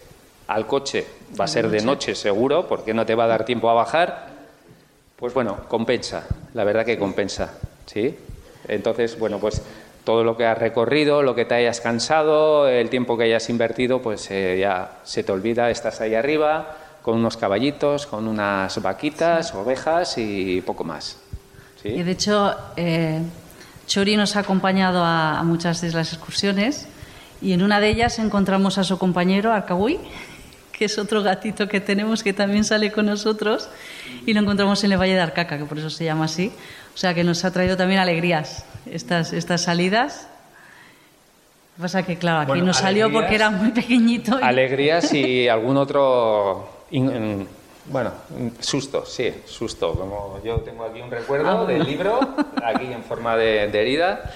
[0.49, 1.07] al coche
[1.39, 4.29] va a ser de noche seguro, porque no te va a dar tiempo a bajar,
[5.17, 7.55] pues bueno, compensa, la verdad que compensa,
[7.87, 8.17] ¿sí?
[8.69, 9.63] Entonces, bueno, pues
[10.05, 14.03] todo lo que has recorrido, lo que te hayas cansado, el tiempo que hayas invertido,
[14.03, 19.55] pues eh, ya se te olvida, estás ahí arriba con unos caballitos, con unas vaquitas,
[19.55, 21.19] ovejas y poco más.
[21.83, 21.89] ¿sí?
[21.89, 23.21] Y de hecho, eh,
[23.87, 26.89] Chori nos ha acompañado a, a, muchas de las excursiones
[27.41, 29.99] y en una de ellas encontramos a su compañero, Arcabuy,
[30.77, 33.69] que es otro gatito que tenemos que también sale con nosotros
[34.27, 36.53] y lo encontramos en el Valle de Arcaca, que por eso se llama así.
[36.95, 40.29] O sea que nos ha traído también alegrías estas, estas salidas.
[41.73, 44.39] Lo que pasa que, claro, aquí no salió porque era muy pequeñito.
[44.43, 46.69] Alegrías y algún otro,
[47.87, 48.13] bueno,
[48.61, 49.93] susto, sí, susto.
[49.95, 52.21] Como yo tengo aquí un recuerdo ah, del libro,
[52.63, 54.31] aquí en forma de herida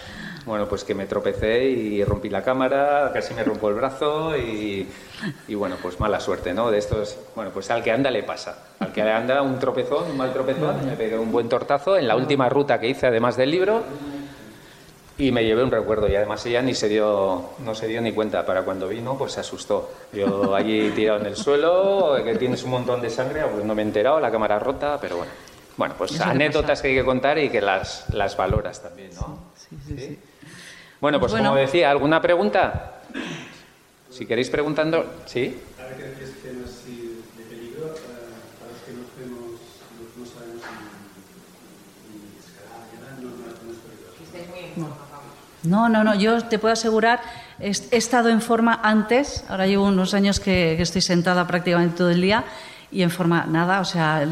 [0.47, 4.87] bueno, pues que me tropecé y rompí la cámara, casi me rompo el brazo y,
[5.55, 6.71] bueno, pues mala suerte, ¿no?
[6.71, 8.65] De estos, bueno, pues al que anda le pasa.
[8.79, 12.17] Al que anda un tropezón, un mal tropezón, me pegué un buen tortazo en la
[12.17, 13.83] última ruta que hice además del libro
[15.19, 18.13] y me llevé un recuerdo y además ella ni se dio, no se dio ni
[18.13, 18.47] cuenta.
[18.47, 19.91] Para cuando vino, pues se asustó.
[20.13, 23.83] Yo allí tirado en el suelo, que tienes un montón de sangre, pues no me
[23.83, 25.33] he enterado, la cámara rota, pero bueno.
[25.77, 29.39] Bueno, pues anécdotas que hay que contar y que las, las valoras también, ¿no?
[29.55, 29.97] sí, sí.
[29.97, 30.19] ¿Sí?
[31.01, 32.93] Bueno, pues, como decía, ¿alguna pregunta?
[34.11, 35.59] Si queréis preguntando, ¿sí?
[45.63, 47.21] No, no, no, yo te puedo asegurar,
[47.59, 52.21] he, estado en forma antes, ahora llevo unos años que estoy sentada prácticamente todo el
[52.21, 52.45] día
[52.93, 54.27] y en forma nada, o sea,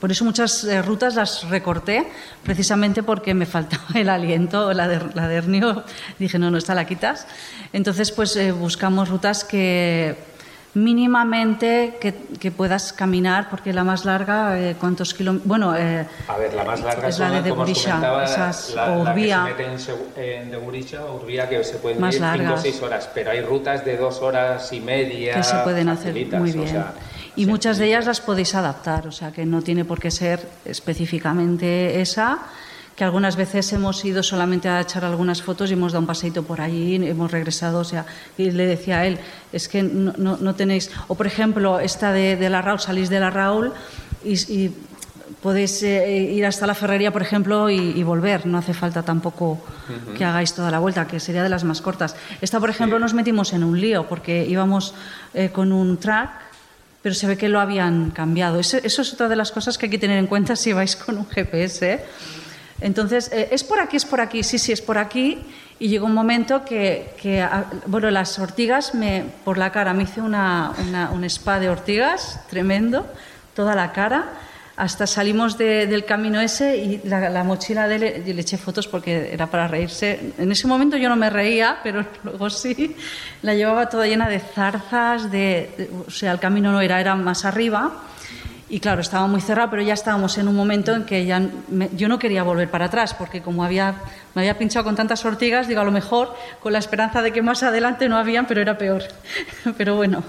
[0.00, 2.08] por eso muchas eh, rutas las recorté,
[2.42, 5.84] precisamente porque me faltaba el aliento, la de, la de Hernio,
[6.18, 7.26] dije, no, no, esta la quitas.
[7.72, 10.16] Entonces, pues eh, buscamos rutas que
[10.74, 15.48] mínimamente que, puedas caminar, porque la más larga, eh, ¿cuántos kilómetros?
[15.48, 19.44] Bueno, eh, a ver, la más larga es la de Degurisha, esas, la, o Urbía.
[19.44, 22.82] La que se mete en, en Degurisha, Urbía, que se pueden ir 5 o 6
[22.82, 25.34] horas, pero hay rutas de 2 horas y media.
[25.34, 26.84] Que se pueden hacer muy bien.
[27.40, 30.46] Y muchas de ellas las podéis adaptar, o sea que no tiene por qué ser
[30.64, 32.38] específicamente esa
[32.96, 36.42] que algunas veces hemos ido solamente a echar algunas fotos y hemos dado un paseito
[36.42, 38.04] por allí, hemos regresado, o sea,
[38.36, 39.18] y le decía a él,
[39.54, 43.20] es que no, no, tenéis, o por ejemplo, esta de, de, la Raúl, salís de
[43.20, 43.72] la Raúl
[44.22, 44.74] y, y
[45.42, 48.46] podéis eh, ir hasta la ferrería, por ejemplo, y, volver.
[48.46, 49.60] No hace falta tampoco
[50.16, 52.16] que hagáis toda la vuelta, que sería de las más cortas.
[52.40, 54.94] Esta, por ejemplo, nos metimos en un lío porque íbamos
[55.34, 56.49] eh, con un track,
[57.02, 58.60] pero se ve que lo habían cambiado.
[58.60, 61.18] Eso, es otra de las cosas que hay que tener en cuenta si vais con
[61.18, 62.04] un GPS.
[62.80, 64.42] Entonces, eh, ¿es por aquí, es por aquí?
[64.42, 65.38] Sí, sí, es por aquí.
[65.78, 70.20] Y llegó un momento que, ah, bueno, las ortigas, me, por la cara, me hice
[70.20, 70.74] una,
[71.12, 73.06] un spa de ortigas tremendo,
[73.54, 74.28] toda la cara
[74.80, 79.46] hasta salimos del camino ese y la, mochila de él, le eché fotos porque era
[79.46, 80.32] para reírse.
[80.38, 82.96] En ese momento yo no me reía, pero luego sí,
[83.42, 87.44] la llevaba toda llena de zarzas, de, o sea, el camino no era, era más
[87.44, 87.92] arriba.
[88.70, 91.42] Y claro, estaba muy cerrado, pero ya estábamos en un momento en que ya
[91.94, 93.96] yo no quería volver para atrás, porque como había,
[94.34, 97.42] me había pinchado con tantas ortigas, digo, a lo mejor con la esperanza de que
[97.42, 99.02] más adelante no habían, pero era peor.
[99.76, 100.22] pero bueno.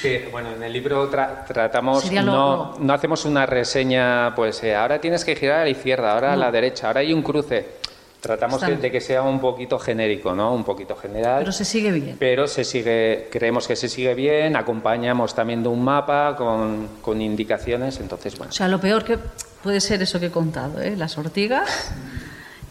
[0.00, 5.24] Sí, bueno, en el libro tratamos, no, no, hacemos una reseña, pues eh, ahora tienes
[5.24, 7.82] que girar a la izquierda, ahora a la derecha, ahora hay un cruce.
[8.20, 10.54] Tratamos de, que sea un poquito genérico, ¿no?
[10.54, 11.40] Un poquito general.
[11.40, 12.16] Pero se sigue bien.
[12.20, 17.20] Pero se sigue, creemos que se sigue bien, acompañamos también de un mapa con, con
[17.20, 18.50] indicaciones, entonces, bueno.
[18.50, 19.18] O sea, lo peor que
[19.62, 20.94] puede ser eso que he contado, ¿eh?
[20.96, 21.92] Las ortigas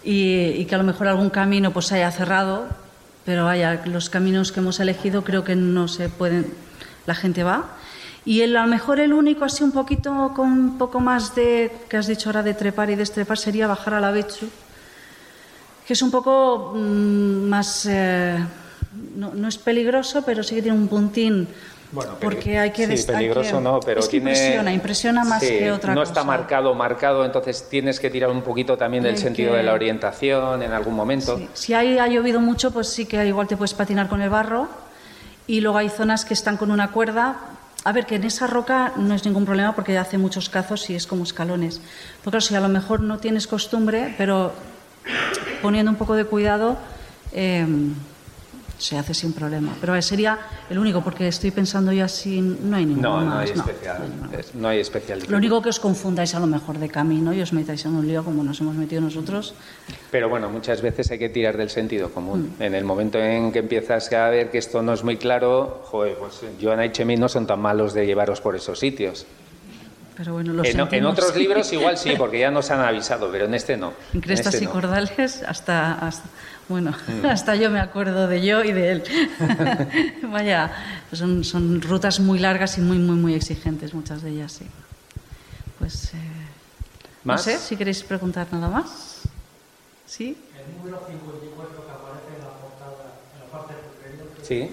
[0.05, 2.67] y, y que a lo mejor algún camino pues se haya cerrado,
[3.25, 6.45] pero vaya, los caminos que hemos elegido creo que no se pueden
[7.05, 7.77] la gente va.
[8.23, 11.71] Y el, a lo mejor el único, así un poquito, con un poco más de,
[11.89, 14.47] que has dicho ahora, de trepar y destrepar, sería bajar a la Bechu,
[15.87, 18.37] que es un poco mm, más, eh,
[19.15, 21.47] no, no, es peligroso, pero sí que tiene un puntín.
[21.91, 25.93] Bueno, porque hay que sí, peligroso no, pero es que impresiona, impresiona más que otra
[25.93, 26.13] no cosa.
[26.13, 29.73] No está marcado, marcado, entonces tienes que tirar un poquito también del sentido de la
[29.73, 31.41] orientación en algún momento.
[31.53, 34.69] Si hay, ha llovido mucho, pues sí que igual te puedes patinar con el barro
[35.47, 37.37] y luego hay zonas que están con una cuerda.
[37.83, 40.95] A ver, que en esa roca no es ningún problema porque hace muchos cazos y
[40.95, 41.81] es como escalones.
[42.23, 44.53] Porque claro, si a lo mejor no tienes costumbre, pero
[45.61, 46.77] poniendo un poco de cuidado,
[47.33, 47.65] eh,
[48.81, 49.75] se hace sin problema.
[49.79, 53.49] Pero sería el único, porque estoy pensando ya si no hay ninguno no, no Hay
[53.51, 54.01] especial,
[54.55, 55.19] no, hay especial.
[55.27, 58.07] Lo único que os confundáis a lo mejor de camino y os metáis en un
[58.07, 59.53] lío como nos hemos metido nosotros.
[60.09, 62.55] Pero bueno, muchas veces hay que tirar del sentido común.
[62.57, 62.63] Mm.
[62.63, 66.17] En el momento en que empiezas a ver que esto no es muy claro, joder,
[66.17, 69.27] pues Joana y Chemi no son tan malos de llevaros por esos sitios.
[70.17, 73.45] Pero bueno, lo en, en, otros libros igual sí, porque ya nos han avisado, pero
[73.45, 73.93] en este no.
[74.13, 76.29] En Crestas este y Cordales hasta, hasta
[76.71, 77.25] bueno, mm.
[77.29, 79.03] hasta yo me acuerdo de yo y de él.
[80.23, 80.71] Vaya,
[81.13, 84.65] son, son, rutas muy largas y muy, muy, muy exigentes, muchas de ellas, sí.
[85.77, 86.17] Pues, eh,
[87.23, 89.21] no sé, si queréis preguntar nada más.
[90.07, 90.35] ¿Sí?
[90.57, 94.69] El número 54 que aparece en la portada, en la parte superior, ¿Sí?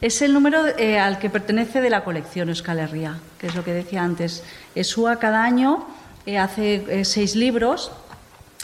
[0.00, 3.64] Es el número eh, al que pertenece de la colección Euskal Herria, que es lo
[3.64, 4.42] que decía antes.
[4.74, 5.86] ESUA cada año
[6.24, 7.92] eh, hace eh, seis libros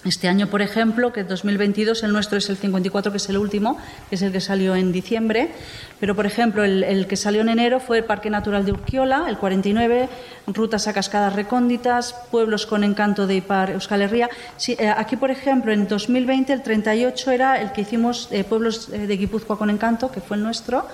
[0.04, 3.78] este año, por ejemplo, que 2022 el nuestro es el 54, que es el último,
[4.08, 5.50] que es el que salió en diciembre,
[5.98, 9.38] pero por ejemplo el, que salió en enero fue el Parque Natural de Urquiola, el
[9.38, 10.08] 49,
[10.48, 14.28] rutas a cascadas recónditas, pueblos con encanto de Ipar, Euskal Herria.
[14.68, 19.06] Eh, aquí, por ejemplo, en 2020 el 38 era el que hicimos eh, pueblos eh,
[19.06, 20.86] de Guipúzcoa con encanto, que fue el nuestro.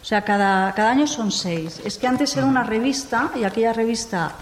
[0.00, 1.80] O sea, cada, cada año son seis.
[1.84, 4.34] Es que antes era una revista y aquella revista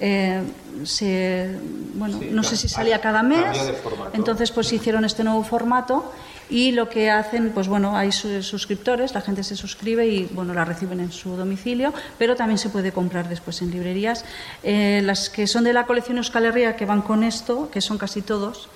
[0.00, 0.42] eh,
[0.84, 1.56] se,
[1.94, 3.72] bueno, no sé si salía cada mes,
[4.12, 6.12] entonces pues hicieron este nuevo formato
[6.52, 10.64] y lo que hacen, pues bueno, hay suscriptores, la gente se suscribe y bueno, la
[10.64, 14.24] reciben en su domicilio, pero también se puede comprar después en librerías.
[14.62, 17.96] Eh, las que son de la colección Euskal Herria, que van con esto, que son
[17.96, 18.68] casi todos,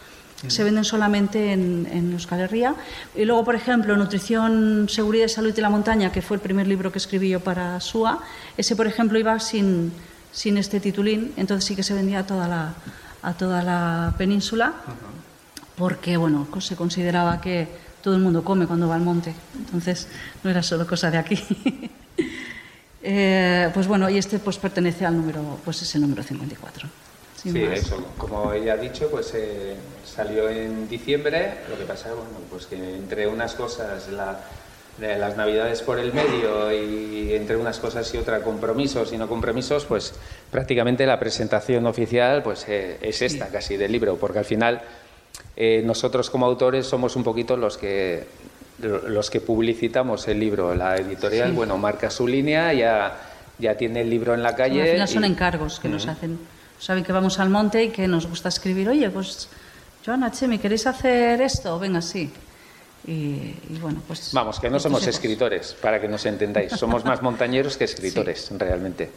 [0.49, 2.75] se venden solamente en, en, Euskal Herria.
[3.15, 6.67] Y luego, por ejemplo, Nutrición, Seguridad y Salud de la Montaña, que fue el primer
[6.67, 8.21] libro que escribí yo para SUA,
[8.57, 9.93] ese, por ejemplo, iba sin
[10.37, 12.75] sin este titulín, entonces sí que se vendía a toda la,
[13.23, 14.75] a toda la península,
[15.79, 17.67] porque bueno, se consideraba que
[18.03, 20.09] todo el mundo come cuando va al monte, entonces
[20.45, 21.43] no era solo cosa de aquí.
[23.03, 26.87] eh, pues bueno, y este pues pertenece al número, pues es el número 54.
[27.43, 29.75] Sí, eso, como ella ha dicho, pues eh,
[30.05, 34.39] salió en diciembre, lo que pasa, bueno, pues que entre unas cosas la
[34.99, 39.29] de las navidades por el medio y entre unas cosas y otras compromisos y no
[39.29, 40.15] compromisos, pues
[40.51, 44.81] prácticamente la presentación oficial pues eh, es esta casi del libro, porque al final
[45.57, 48.25] eh, nosotros como autores somos un poquito los que
[48.79, 50.75] los que publicitamos el libro.
[50.75, 53.17] La editorial, bueno, marca su línea, ya,
[53.59, 54.83] ya tiene el libro en la calle.
[54.83, 56.39] al final son encargos que nos hacen
[56.79, 59.49] saben que vamos al monte y que nos gusta escribir, oye, pues
[60.05, 61.79] Joana, che, ¿me queréis hacer esto?
[61.79, 62.31] Venga, sí.
[63.07, 64.31] Y, y bueno, pues...
[64.33, 66.73] Vamos, que no somos escritores, para que nos entendáis.
[66.73, 69.11] Somos más montañeros que escritores, realmente.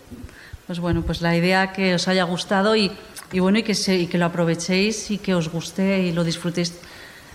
[0.67, 2.91] Pues bueno, pues la idea que os haya gustado y,
[3.31, 6.23] y bueno, y que, se- y que lo aprovechéis y que os guste y lo
[6.23, 6.73] disfrutéis.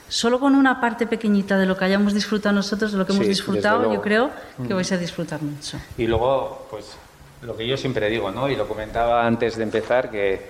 [0.09, 3.17] Solo con una parte pequeñita de lo que hayamos disfrutado nosotros, de lo que Sí,
[3.17, 3.91] hemos disfrutado.
[3.91, 3.95] Mm.
[3.95, 4.31] yo creo
[4.69, 5.79] que vais a disfrutar mucho.
[5.99, 6.85] Y luego, pues,
[7.43, 8.49] lo que yo siempre digo, ¿no?
[8.49, 10.47] Y lo comentaba antes de empezar, que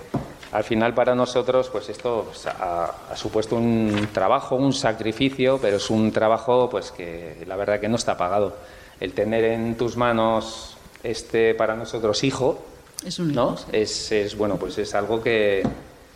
[0.54, 5.76] al final para nosotros, pues esto pues, ha, ha supuesto un trabajo, un sacrificio, pero
[5.78, 8.56] es un trabajo, pues, que la verdad que no está pagado.
[9.00, 12.64] El tener en tus manos este, para nosotros, hijo,
[13.04, 13.56] Es un ¿no?
[13.56, 13.64] sí.
[13.72, 15.64] Es, es, bueno, pues es algo que,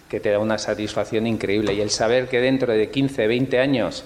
[0.09, 1.75] que te da una satisfacción increíble.
[1.75, 4.05] Y el saber que dentro de 15, 20 años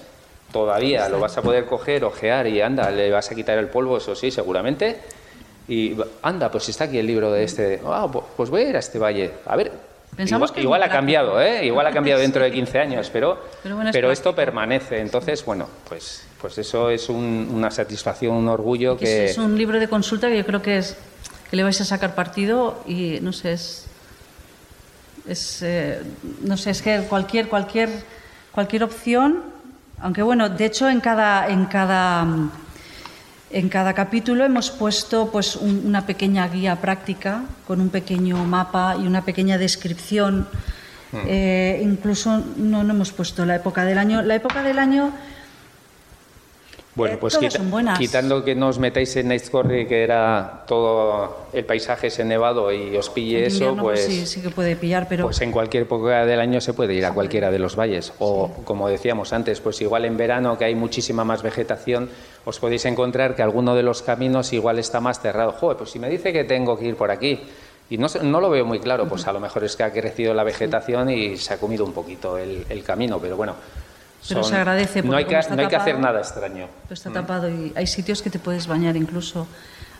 [0.51, 3.97] todavía lo vas a poder coger, ojear y anda, le vas a quitar el polvo,
[3.97, 4.97] eso sí, seguramente.
[5.67, 7.79] Y anda, pues está aquí el libro de este.
[7.85, 9.31] Ah, pu- pues voy a ir a este valle.
[9.45, 9.92] A ver.
[10.15, 11.41] Pensamos igual que ha cambiado.
[11.41, 11.65] ¿eh?
[11.65, 14.99] Igual ha cambiado dentro de 15 años, pero, Pero bueno, es pero esto permanece.
[14.99, 19.25] Entonces, bueno, pues, pues eso es un- una satisfacción, un orgullo Que que.
[19.25, 20.95] es un libro de consulta que yo creo que es
[21.49, 23.87] que le vais a sacar partido y no sé es
[25.27, 26.01] es eh,
[26.41, 27.89] no sé es que cualquier cualquier
[28.51, 29.41] cualquier opción
[30.01, 32.25] aunque bueno de hecho en cada en cada
[33.53, 38.95] en cada capítulo hemos puesto pues un- una pequeña guía práctica con un pequeño mapa
[38.99, 40.47] y una pequeña descripción.
[41.27, 44.23] Eh, incluso no, no hemos puesto la época del año.
[44.23, 45.11] La época del año
[46.95, 52.07] Bueno, Eh, pues quita- quitando que nos metáis en Nightcorry, que era todo el paisaje
[52.07, 55.23] ese nevado y os pille en eso, invierno, pues, sí, sí que puede pillar pero
[55.25, 58.13] pues en cualquier época del año se puede ir a cualquiera de los valles.
[58.19, 62.09] O, como decíamos antes, pues igual en verano, que hay muchísima más vegetación,
[62.45, 65.51] os podéis encontrar que alguno de los caminos igual está más cerrado.
[65.53, 67.39] Joder, pues si me dice que tengo que ir por aquí
[67.89, 70.35] y no, no lo veo muy claro, pues a lo mejor es que ha crecido
[70.35, 73.55] la vegetación y se ha comido un poquito el, el camino, pero bueno.
[74.27, 76.67] Pero se agradece, No porque hay, que, no hay que hacer tapado- nada extraño.
[76.83, 79.47] Pero está tapado y hay sitios que te puedes bañar incluso.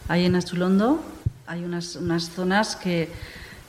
[0.08, 1.04] Ahí en Astulondo
[1.48, 3.10] hay unas, unas zonas que,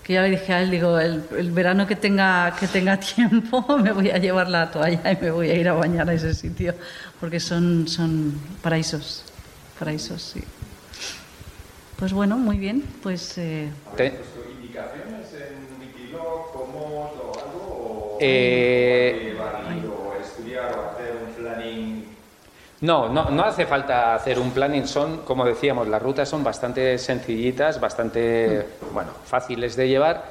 [0.02, 3.78] que ya le dije a él, digo, el, el verano que tenga, que tenga tiempo
[3.78, 6.34] me voy a llevar la toalla y me voy a ir a bañar a ese
[6.34, 6.74] sitio,
[7.20, 9.24] porque son, son paraísos,
[9.78, 10.42] paraísos, sí.
[11.98, 13.38] Pues bueno, muy bien, pues...
[13.38, 14.18] eh, Te-
[14.61, 16.11] ¿Indicaciones en
[16.52, 17.32] cómo o algo?
[17.70, 19.34] ¿O Eh,
[20.55, 22.05] estudiar o hacer un planning?
[22.80, 24.86] No, no, no hace falta hacer un planning.
[24.86, 30.24] Son, como decíamos, las rutas son bastante sencillitas, bastante, bueno, fáciles de llevar.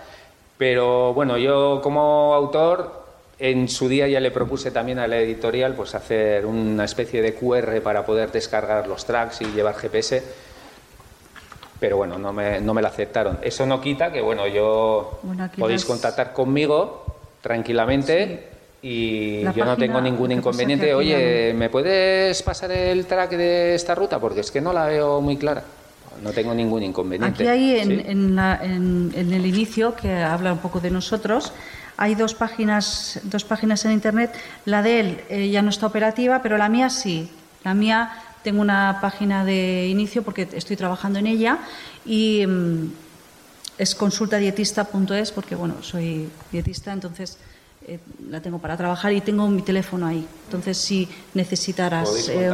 [0.58, 3.04] Pero bueno, yo como autor,
[3.40, 7.34] en su día ya le propuse también a la editorial pues hacer una especie de
[7.34, 10.24] QR para poder descargar los tracks y llevar GPS.
[11.80, 13.40] Pero bueno, no me, no me la aceptaron.
[13.42, 17.04] Eso no quita que, bueno, yo Bueno, podéis las- contactar conmigo
[17.42, 18.52] tranquilamente
[18.84, 20.94] y La yo no tengo ningún inconveniente.
[20.94, 24.20] Oye, ¿me puedes pasar el track de esta ruta?
[24.20, 25.64] Porque es que no la veo muy clara.
[26.22, 27.44] No tengo ningún inconveniente.
[27.44, 28.04] Aquí hay en, Sí.
[28.08, 31.54] en la- en- en el inicio, que habla un poco de nosotros,
[31.96, 34.32] hay dos páginas, dos páginas en Internet.
[34.66, 37.30] La de él eh, ya no está operativa, pero la mía sí.
[37.64, 38.12] La mía
[38.44, 41.60] tengo una página de inicio porque estoy trabajando en ella
[42.06, 42.92] y mm,
[43.78, 47.38] es consultadietista.es porque, bueno, soy dietista, entonces
[47.88, 50.26] eh, la tengo para trabajar y tengo mi teléfono ahí.
[50.46, 52.50] Entonces, si necesitaras eh,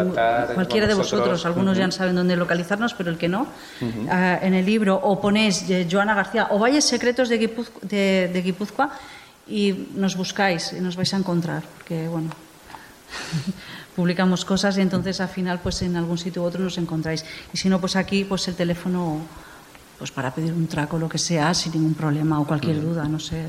[0.55, 3.47] cualquiera de vosotros, algunos ya saben dónde localizarnos, pero el que no,
[4.09, 8.29] ah, en el libro o ponéis eh, Joana García o Valles Secretos de, Guipuz- de,
[8.33, 8.91] de Guipúzcoa
[9.47, 12.29] y nos buscáis y nos vais a encontrar, porque bueno,
[13.95, 17.25] publicamos cosas y entonces al final pues en algún sitio u otro nos encontráis.
[17.53, 19.19] Y si no, pues aquí pues el teléfono
[19.97, 23.03] pues para pedir un traco o lo que sea sin ningún problema o cualquier duda,
[23.05, 23.43] no sé.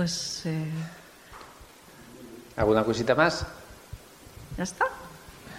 [0.00, 0.64] Pues eh,
[2.56, 3.44] ¿Alguna cosita más?
[4.56, 4.86] ya está.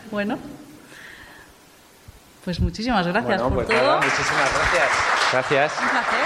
[0.09, 0.39] Bueno.
[2.43, 3.87] Pues muchísimas gracias bueno, por pues todo.
[3.87, 4.89] nada, muchísimas gracias.
[5.31, 5.73] Gracias.
[5.79, 6.25] Un placer.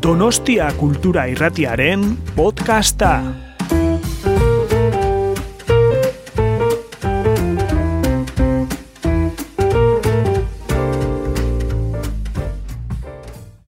[0.00, 3.41] Donostia Kultura Irratiaren podcasta.